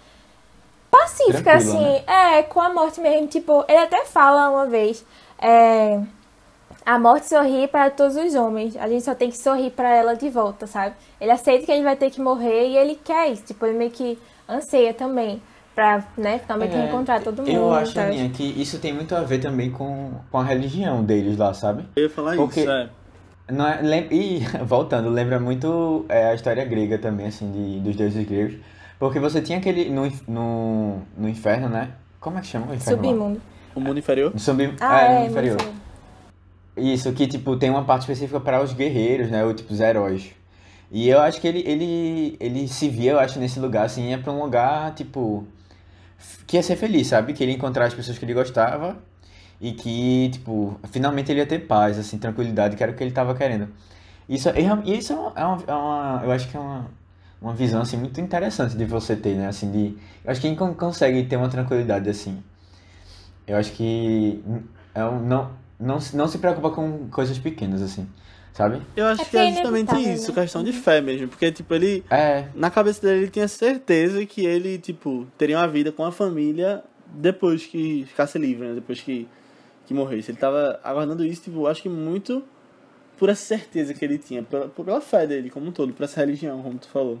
[0.89, 3.27] pacífica, Tranquila, assim, é, com a morte mesmo.
[3.27, 5.05] Tipo, ele até fala uma vez,
[5.37, 6.01] é,
[6.85, 10.15] a morte sorri para todos os homens, a gente só tem que sorrir para ela
[10.15, 10.95] de volta, sabe?
[11.19, 13.91] Ele aceita que ele vai ter que morrer e ele quer isso, tipo, ele meio
[13.91, 14.17] que
[14.47, 15.41] anseia também
[15.75, 17.51] pra, né, finalmente É, reencontrar todo mundo.
[17.51, 18.05] Eu acho, tá?
[18.05, 21.85] Aninha, que isso tem muito a ver também com, com a religião deles lá, sabe?
[21.95, 22.89] Eu ia falar Porque- isso, é.
[23.51, 27.95] Não é, lem- e, voltando, lembra muito é, a história grega também, assim, de, dos
[27.95, 28.55] deuses gregos.
[28.97, 29.89] Porque você tinha aquele.
[29.89, 31.89] No, no, no inferno, né?
[32.19, 33.03] Como é que chama o inferno?
[33.03, 33.07] lá?
[33.09, 33.41] Submundo.
[33.75, 34.31] O mundo inferior?
[34.33, 35.57] No sub, Ah, é, é, no inferior.
[36.77, 39.43] Isso, que tipo, tem uma parte específica para os guerreiros, né?
[39.45, 40.31] Ou tipo, os heróis.
[40.91, 44.17] E eu acho que ele, ele, ele se via, eu acho, nesse lugar, assim, ia
[44.17, 45.45] pra um lugar, tipo,
[46.47, 47.33] que ia ser feliz, sabe?
[47.33, 48.97] Que ele ia encontrar as pessoas que ele gostava
[49.61, 53.11] e que, tipo, finalmente ele ia ter paz, assim, tranquilidade, que era o que ele
[53.11, 53.69] tava querendo.
[54.29, 54.55] Isso, é,
[54.85, 56.85] e isso é uma, é uma- é uma- eu acho que é uma,
[57.41, 59.47] uma visão assim muito interessante de você ter, né?
[59.47, 62.43] Assim, de, eu acho que quem con- consegue ter uma tranquilidade assim,
[63.47, 64.43] eu acho que
[64.93, 68.07] é um- não, não, não se preocupa com coisas pequenas assim,
[68.55, 68.81] sabe?
[68.95, 70.41] Eu acho É que é é justamente isso, né?
[70.41, 71.27] questão de fé mesmo.
[71.27, 72.03] Porque, tipo, ele.
[72.09, 76.11] É, Na cabeça dele, ele tinha certeza que ele, tipo, teria uma vida com a
[76.11, 78.73] família depois que ficasse livre, né?
[78.73, 79.27] Depois que,
[79.85, 80.31] que morresse.
[80.31, 82.41] Ele tava aguardando isso, tipo, acho que muito
[83.17, 86.19] por essa certeza que ele tinha, pela, pela fé dele como um todo, por essa
[86.19, 87.19] religião, como tu falou.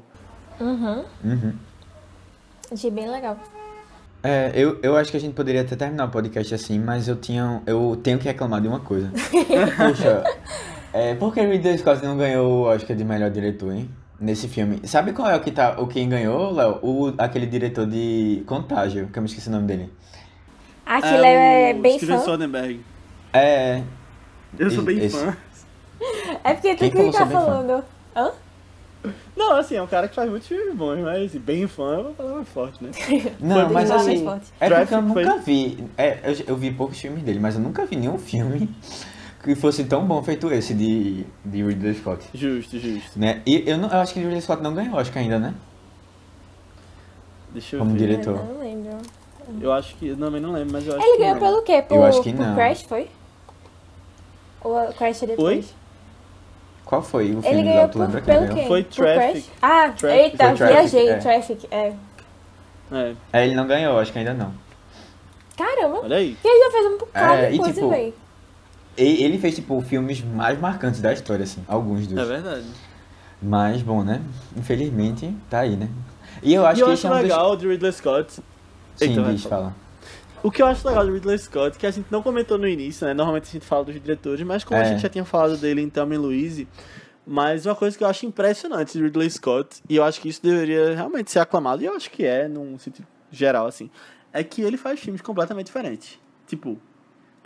[0.59, 1.03] Uhum.
[1.23, 1.53] uhum.
[2.71, 3.37] Achei bem legal.
[4.23, 7.15] É, eu, eu acho que a gente poderia até terminar o podcast assim, mas eu
[7.15, 9.11] tinha, eu tenho que reclamar de uma coisa.
[9.77, 10.23] Poxa,
[10.97, 13.89] é, por que Ridley Scott não ganhou o Oscar de melhor diretor, hein?
[14.19, 14.79] Nesse filme.
[14.87, 16.79] Sabe qual é o que tá, o quem ganhou, Léo?
[16.81, 19.91] O, aquele diretor de Contágio, que eu me esqueci o nome dele.
[20.85, 22.23] Aquilo é, o bem Steven fã.
[22.23, 22.79] Soderbergh.
[23.33, 23.81] É,
[24.57, 25.35] Eu sou bem Esse- fã.
[26.43, 27.31] É porque tu Quem que tá fã?
[27.31, 27.83] falando.
[28.15, 28.31] Hã?
[29.35, 32.11] Não, assim, é um cara que faz muitos filmes bons, mas bem fã é uma
[32.11, 32.91] palavra forte, né?
[33.39, 34.45] não, Foi mas assim, forte.
[34.59, 37.85] é porque eu nunca vi, é, eu, eu vi poucos filmes dele, mas eu nunca
[37.85, 38.69] vi nenhum filme
[39.45, 42.25] que fosse tão bom feito esse de, de Ridley Scott.
[42.33, 43.17] Justo, justo.
[43.19, 43.41] Né?
[43.45, 45.53] E eu, não, eu acho que Ridley Scott não ganhou Oscar ainda, né?
[47.51, 47.99] Deixa eu Como ver.
[47.99, 48.35] diretor.
[48.37, 48.97] Eu não lembro.
[49.61, 50.07] Eu acho que.
[50.07, 51.19] Eu também não lembro, mas eu acho Ele que.
[51.19, 51.41] ganhou não.
[51.41, 51.81] pelo quê?
[51.87, 52.55] Por, acho que por não.
[52.55, 53.07] Crash, foi?
[54.63, 55.73] Ou a Crash é depois?
[56.83, 58.65] Qual foi o filme Ele ganhou por, lembra pelo quê?
[58.67, 59.31] Foi Traffic.
[59.33, 59.51] Crash?
[59.61, 60.19] Ah, Traffic.
[60.23, 61.09] eita, viajei.
[61.09, 61.17] é.
[61.17, 61.93] Traffic, é.
[62.91, 64.51] É, É, ele não ganhou, acho que ainda não.
[65.55, 66.01] Caramba.
[66.03, 66.35] olha aí.
[66.43, 68.13] E ele já fez um bocado É, de coisa, tipo, velho.
[68.97, 71.63] Ele fez, tipo, filmes mais marcantes da história, assim.
[71.67, 72.17] Alguns dos.
[72.17, 72.65] É verdade.
[73.41, 74.21] Mas, bom, né?
[74.55, 75.89] Infelizmente, tá aí, né?
[76.41, 77.21] E eu acho e eu que acho é um dos...
[77.23, 78.41] legal de Ridley Scott.
[78.95, 79.63] Sim, vai, diz, fala.
[79.63, 79.75] fala.
[80.41, 83.05] O que eu acho legal de Ridley Scott, que a gente não comentou no início,
[83.05, 83.13] né?
[83.13, 84.85] Normalmente a gente fala dos diretores, mas como a É.
[84.89, 86.67] gente já tinha falado dele em Thelma e Louise,
[87.25, 90.41] mas uma coisa que eu acho impressionante de Ridley Scott, e eu acho que isso
[90.43, 93.89] deveria realmente ser aclamado, e eu acho que é, num sentido geral, assim,
[94.31, 96.19] é que ele faz filmes completamente diferentes.
[96.47, 96.77] Tipo,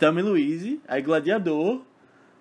[0.00, 1.82] E Louise, aí Gladiador,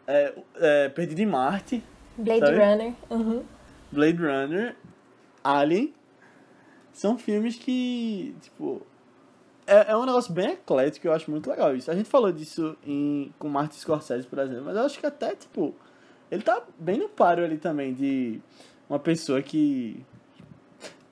[0.08, 1.84] é, é, Perdido em Marte,
[2.18, 2.58] Blade sabe?
[2.58, 2.94] Runner.
[3.10, 3.44] Uhum.
[3.92, 4.76] Blade Runner,
[5.44, 5.94] Alien,
[6.94, 8.86] são filmes que, tipo,
[9.66, 11.90] é, é um negócio bem eclético, eu acho muito legal isso.
[11.92, 15.36] A gente falou disso em, com Martin Scorsese, por exemplo, mas eu acho que até,
[15.36, 15.76] tipo,
[16.32, 18.42] ele tá bem no páreo ali também de
[18.90, 20.04] uma pessoa que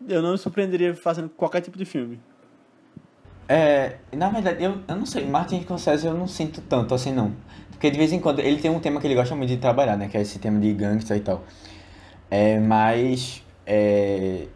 [0.08, 2.20] eu não me surpreenderia fazendo qualquer tipo de filme.
[3.50, 7.32] É, na verdade, eu, eu não sei, Martin Scorsese eu não sinto tanto assim, não.
[7.72, 9.96] Porque de vez em quando, ele tem um tema que ele gosta muito de trabalhar,
[9.96, 10.08] né?
[10.10, 11.44] Que é esse tema de gangster e tal.
[12.30, 14.48] É, mas, é,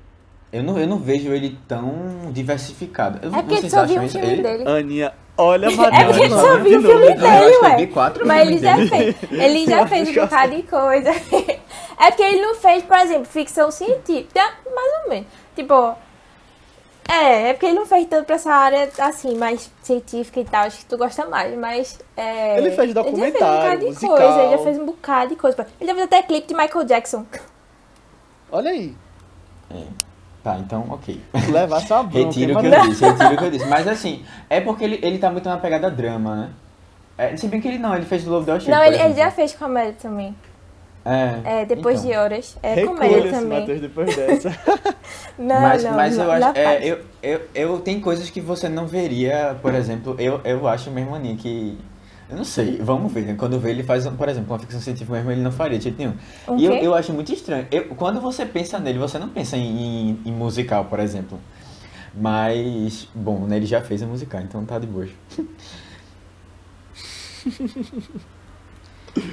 [0.52, 1.94] eu, não, eu não vejo ele tão
[2.32, 3.20] diversificado.
[3.22, 4.18] Eu, É porque vocês tu só viu acham isso?
[4.20, 4.68] filme Ele- dele.
[4.70, 5.72] Aninha, olha a
[6.02, 7.26] É porque não, só viu o filme dele,
[7.56, 7.76] eu ué.
[7.78, 8.90] vi quatro Mas ele já dele.
[8.90, 9.16] fez.
[9.32, 11.12] Ele já Eu fez um bocado de coisa.
[12.04, 14.42] É porque ele não fez, por exemplo, ficção científica,
[14.76, 15.28] mais ou menos.
[15.56, 15.94] Tipo.
[17.12, 20.64] É, é porque ele não fez tanto pra essa área assim, mais científica e tal.
[20.66, 22.00] Acho que tu gosta mais, mas.
[22.16, 24.18] É, Ele fez Ele já documentário, fez um bocado de musical.
[24.18, 25.68] coisa, ele já fez um bocado de coisa.
[25.80, 27.26] Ele já fez até clipe de Michael Jackson.
[28.52, 28.96] Olha aí,
[30.44, 31.22] Tá, então, ok.
[31.50, 32.18] levar essa bronca.
[32.26, 33.66] Retiro o que eu disse, retiro o que eu disse.
[33.66, 36.50] Mas assim, é porque ele, ele tá muito na pegada drama, né?
[37.18, 39.54] É, se bem que ele não, ele fez Love Shape, Não, ele, ele já fez
[39.54, 40.36] comédia também.
[41.04, 42.12] É, É, depois então.
[42.12, 42.58] de horas.
[42.62, 43.60] É comédia também.
[43.62, 44.50] Matheus, depois dessa.
[45.38, 46.58] Não, mas, não, mas não, eu acho.
[46.58, 50.92] É, eu, eu, eu tem coisas que você não veria, por exemplo, eu, eu acho
[50.92, 51.78] mesmo Aninha que.
[52.30, 53.36] Eu não sei, vamos ver, né?
[53.38, 55.98] Quando vê ele faz, por exemplo, uma ficção científica mesmo, ele não faria de jeito
[55.98, 56.14] nenhum.
[56.48, 57.68] Um e eu, eu acho muito estranho.
[57.70, 61.38] Eu, quando você pensa nele, você não pensa em, em, em musical, por exemplo.
[62.16, 65.08] Mas, bom, né, ele já fez a musical, então tá de boa.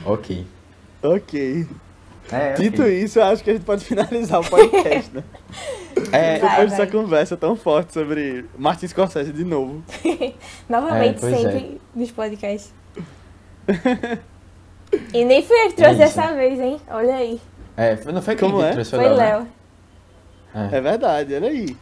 [0.05, 0.45] ok.
[1.03, 1.67] Ok.
[2.31, 3.03] É, Dito ok.
[3.03, 5.23] isso, eu acho que a gente pode finalizar o podcast, né?
[6.13, 6.93] É, Vai, Depois dessa vai.
[6.93, 9.83] conversa tão forte sobre Martin Scorsese de novo.
[10.69, 11.37] Novamente, É, pois é.
[11.39, 12.73] sempre nos podcasts.
[15.13, 16.81] e nem fui eu que trouxe É dessa vez, hein?
[16.89, 17.41] Olha aí.
[17.77, 18.73] é, foi- não foi quem Como que é?
[18.73, 19.47] trouxe, Foi Léo, né?
[20.55, 20.69] Léo.
[20.73, 21.77] É verdade, olha aí.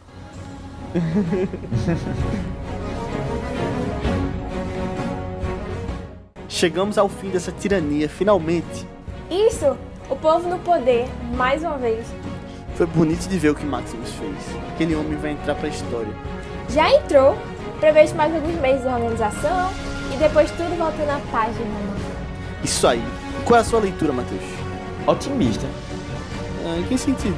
[6.49, 8.85] Chegamos ao fim dessa tirania, finalmente.
[9.29, 9.77] Isso!
[10.09, 11.05] O povo no poder,
[11.35, 12.05] mais uma vez.
[12.75, 14.35] Foi bonito de ver o que Maximus fez.
[14.73, 16.13] Aquele homem vai entrar pra história.
[16.69, 17.37] Já entrou,
[17.79, 19.69] prevejo mais alguns meses de organização
[20.13, 21.65] e depois tudo volta na página.
[22.63, 23.03] Isso aí.
[23.43, 24.43] Qual é a sua leitura, Matheus?
[25.05, 25.67] Otimista.
[26.65, 27.37] Ah, em que sentido?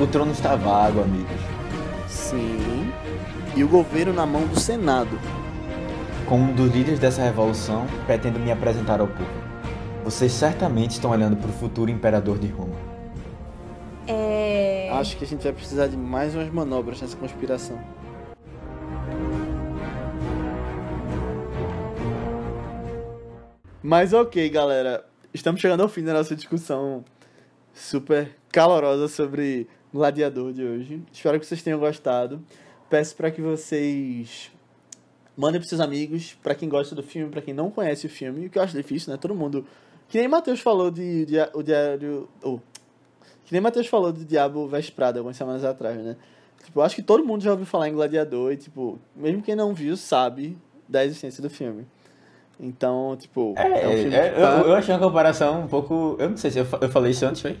[0.00, 1.40] O trono está vago, amigos.
[2.08, 2.92] Sim.
[3.54, 5.16] E o governo na mão do Senado.
[6.26, 9.43] Como um dos líderes dessa revolução, pretendo me apresentar ao povo.
[10.04, 12.76] Vocês certamente estão olhando pro futuro imperador de Roma.
[14.06, 14.90] É...
[14.92, 17.82] Acho que a gente vai precisar de mais umas manobras nessa conspiração.
[23.82, 25.06] Mas ok, galera.
[25.32, 27.02] Estamos chegando ao fim da nossa discussão
[27.72, 31.02] super calorosa sobre Gladiador de hoje.
[31.10, 32.44] Espero que vocês tenham gostado.
[32.90, 34.52] Peço para que vocês
[35.34, 38.46] mandem para seus amigos, para quem gosta do filme, para quem não conhece o filme,
[38.46, 39.18] o que eu acho difícil, né?
[39.18, 39.66] Todo mundo.
[40.14, 42.28] Que nem Matheus falou de, de o diário.
[42.40, 42.58] Oh,
[43.44, 46.14] que nem Matheus falou do Diabo Veste Prada algumas semanas atrás, né?
[46.64, 49.56] Tipo, eu acho que todo mundo já ouviu falar em Gladiador e, tipo, mesmo quem
[49.56, 50.56] não viu, sabe
[50.88, 51.84] da existência do filme.
[52.60, 53.54] Então, tipo.
[53.56, 56.14] É, um filme é, que tá- eu, eu achei uma comparação um pouco.
[56.20, 57.58] Eu não sei se eu, eu falei isso antes, foi?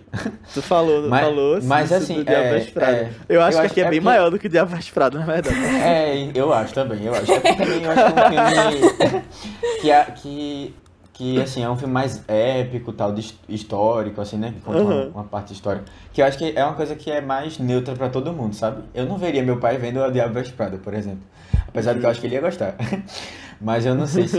[0.54, 3.66] Tu falou, Mas- falou mas isso assim, do Diabo é- é, eu acho eu que
[3.66, 5.56] acho- aqui é, é bem porque- maior do que o Diabo Prada, na verdade.
[5.82, 7.32] É, eu acho também, eu acho.
[7.32, 9.24] É porque também eu acho que é um filme
[9.82, 10.74] que, a- que,
[11.14, 13.14] que assim, é um filme mais épico, tal,
[13.48, 14.52] histórico, assim, né?
[14.52, 15.08] Que conta uma, Uhum.
[15.10, 15.86] uma parte histórica.
[16.12, 18.82] Que eu acho que é uma coisa que é mais neutra pra todo mundo, sabe?
[18.92, 21.22] Eu não veria meu pai vendo o Diabo Veste Prada, por exemplo.
[21.66, 22.74] Apesar de que eu acho que ele ia gostar.
[23.60, 24.38] Mas eu não sei se...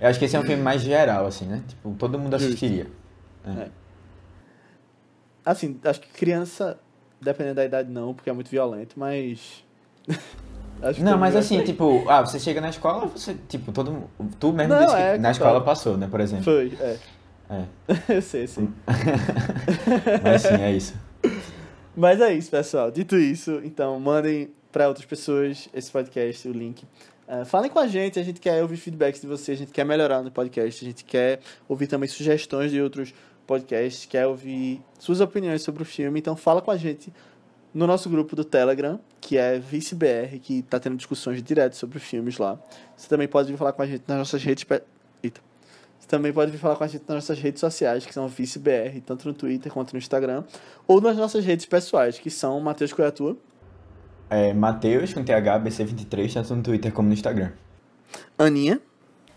[0.00, 1.62] Eu acho que esse é um filme mais geral, assim, né?
[1.68, 2.86] Tipo, todo mundo assistiria.
[5.44, 6.78] Assim, acho que criança,
[7.20, 9.64] dependendo da idade, não, porque é muito violento, mas.
[10.82, 14.08] acho que Não, mas assim, tipo, ah, você chega na escola, você, tipo, todo mundo...
[14.38, 15.30] Tu mesmo Não, disse que é, na concordo.
[15.30, 16.44] escola passou, né, por exemplo.
[16.44, 16.96] Foi, é.
[17.48, 17.64] É.
[18.16, 18.68] eu sei, sei.
[20.22, 20.94] Mas sim, é isso.
[21.96, 22.90] Mas é isso, pessoal.
[22.90, 26.84] Dito isso, então mandem para outras pessoas esse podcast, o link.
[27.28, 29.84] Eh, falem com a gente, a gente quer ouvir feedbacks de vocês, a gente quer
[29.84, 33.14] melhorar no podcast, a gente quer ouvir também sugestões de outros
[33.46, 36.20] podcasts, quer ouvir suas opiniões sobre o filme.
[36.20, 37.12] Então fala com a gente
[37.76, 42.38] no nosso grupo do Telegram, que é ViceBR, que está tendo discussões direto sobre filmes
[42.38, 42.58] lá.
[42.96, 44.64] Você também pode vir falar com a gente nas nossas redes.
[44.64, 44.82] pe-
[45.22, 45.40] Eita.
[45.98, 49.00] Você também pode vir falar com a gente nas nossas redes sociais, que são ViceBR,
[49.04, 50.44] tanto no Twitter quanto no Instagram,
[50.86, 53.36] ou nas nossas redes pessoais, que são Matheus Coiatua,
[54.30, 57.52] É Matheus com TH BC23, tanto no Twitter como no Instagram.
[58.38, 58.80] Aninha,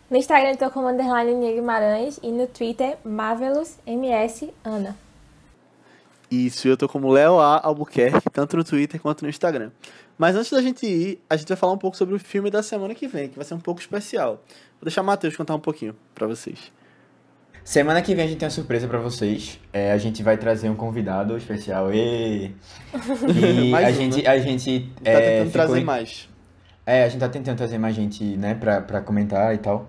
[0.09, 4.95] No Instagram eu tô como underline Nia Guimarães e no Twitter Marvelous MS Ana.
[6.31, 7.59] Isso, eu tô como Léo A.
[7.65, 9.71] Albuquerque, tanto no Twitter quanto no Instagram.
[10.17, 12.61] Mas antes da gente ir, a gente vai falar um pouco sobre o filme da
[12.61, 14.35] semana que vem, que vai ser um pouco especial.
[14.79, 16.71] Vou deixar o Matheus contar um pouquinho pra vocês.
[17.63, 19.59] Semana que vem a gente tem uma surpresa pra vocês.
[19.71, 21.89] É, a gente vai trazer um convidado especial.
[21.93, 22.51] E,
[23.69, 24.89] e a, gente, a gente.
[25.03, 26.29] Tá é, tentando trazer em- mais.
[26.85, 29.87] É, a gente tá tentando trazer mais gente, né, pra, pra comentar e tal.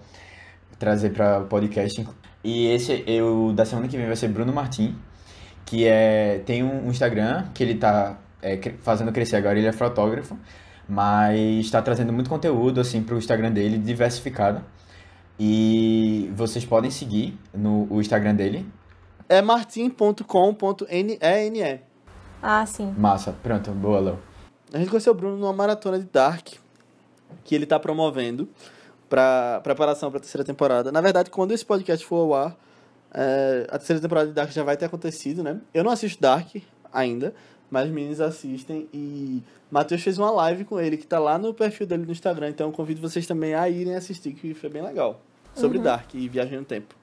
[0.79, 2.07] Trazer pra podcast.
[2.45, 4.95] E esse, eu, da semana que vem vai ser Bruno Martim,
[5.71, 9.73] que é, tem um, um Instagram que ele tá é, fazendo crescer agora, ele é
[9.73, 10.37] fotógrafo,
[10.89, 14.65] mas está trazendo muito conteúdo, assim, pro Instagram dele, diversificado.
[15.39, 18.67] E vocês podem seguir no o Instagram dele.
[19.29, 21.19] É martim.com.ne.
[22.43, 22.93] Ah, sim.
[22.99, 24.19] Massa, pronto, boa, Léo.
[24.75, 26.49] A gente conheceu o Bruno numa maratona de Dark,
[27.45, 28.49] que ele tá promovendo
[29.09, 30.91] pra preparação pra terceira temporada.
[30.91, 32.57] Na verdade, quando esse podcast for ao ar,
[33.15, 35.61] é, a terceira temporada de Dark já vai ter acontecido, né?
[35.75, 36.55] Eu não assisto Dark
[36.93, 37.35] ainda,
[37.71, 41.55] mas os meninos assistem e Matheus fez uma live com ele que tá lá no
[41.55, 44.83] perfil dele no Instagram, então eu convido vocês também a irem assistir, que foi bem
[44.83, 45.21] legal.
[45.55, 46.95] Sobre Dark e Viagem no Tempo.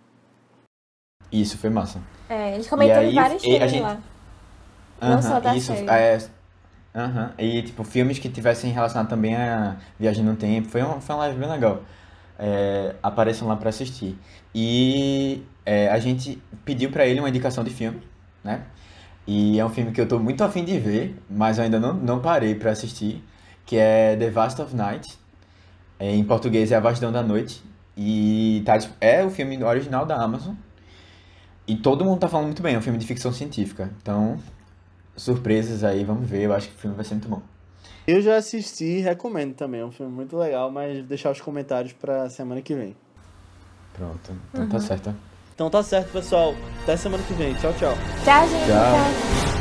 [1.31, 2.01] Isso, foi massa.
[2.29, 4.01] É, eles comentando aí, vários a filmes gente- lá.
[5.01, 5.89] Não só da isso, série.
[5.89, 6.17] é,
[6.95, 10.69] aham, E, tipo, filmes que tivessem relacionado também a Viagem no Tempo.
[10.69, 11.81] Foi uma, foi uma live bem legal.
[12.39, 14.17] É, apareçam lá pra assistir.
[14.53, 18.01] E é, a gente pediu pra ele uma indicação de filme,
[18.43, 18.63] né?
[19.25, 21.93] E é um filme que eu tô muito afim de ver, mas eu ainda não,
[21.93, 23.23] não parei pra assistir,
[23.65, 25.17] que é The Vast of Night.
[25.99, 27.63] É, em português é A Vastidão da Noite.
[27.97, 30.55] E tá, é o filme original da Amazon.
[31.67, 33.91] E todo mundo tá falando muito bem, é um filme de ficção científica.
[34.01, 34.37] Então,
[35.17, 36.43] surpresas aí, vamos ver.
[36.43, 37.41] Eu acho que o filme vai ser muito bom.
[38.07, 41.41] Eu já assisti e recomendo também, é um filme muito legal, mas vou deixar os
[41.41, 42.95] comentários pra semana que vem.
[43.93, 45.15] Pronto, então tá certo.
[45.53, 46.55] Então tá certo, pessoal.
[46.83, 47.53] Até semana que vem.
[47.55, 47.93] Tchau, tchau.
[48.23, 48.67] Tchau, gente.
[48.67, 49.47] Tchau.
[49.47, 49.56] Tchau.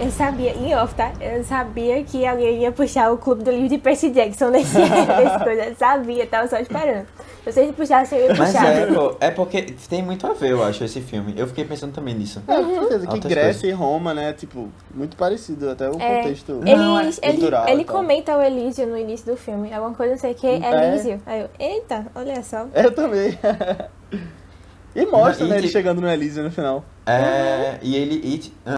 [0.00, 1.12] Eu sabia, em off, tá?
[1.20, 5.38] Eu sabia que alguém ia puxar o clube do livro de Percy Jackson nesse, nesse
[5.44, 5.64] coisa.
[5.66, 7.06] Eu sabia, tava só esperando.
[7.44, 8.66] Se vocês puxassem, eu ia Mas puxar.
[8.66, 11.34] é, pô, é porque tem muito a ver, eu acho, esse filme.
[11.36, 12.42] Eu fiquei pensando também nisso.
[12.48, 14.32] É, com certeza que Altas Grécia e Roma, né?
[14.32, 16.52] Tipo, muito parecido, até o É, contexto.
[16.52, 17.96] Não, Ele, é ele, cultural ele e tal.
[17.96, 19.72] comenta o Elísio no início do filme.
[19.72, 20.88] Alguma coisa, não sei o que, É.
[20.92, 21.20] Elísio.
[21.26, 22.66] Aí eu, eita, olha só.
[22.74, 23.38] Eu também.
[24.94, 26.84] e mostra, E né, ele que- chegando no Elísio no final.
[27.06, 28.14] É, e ele.
[28.22, 28.52] e-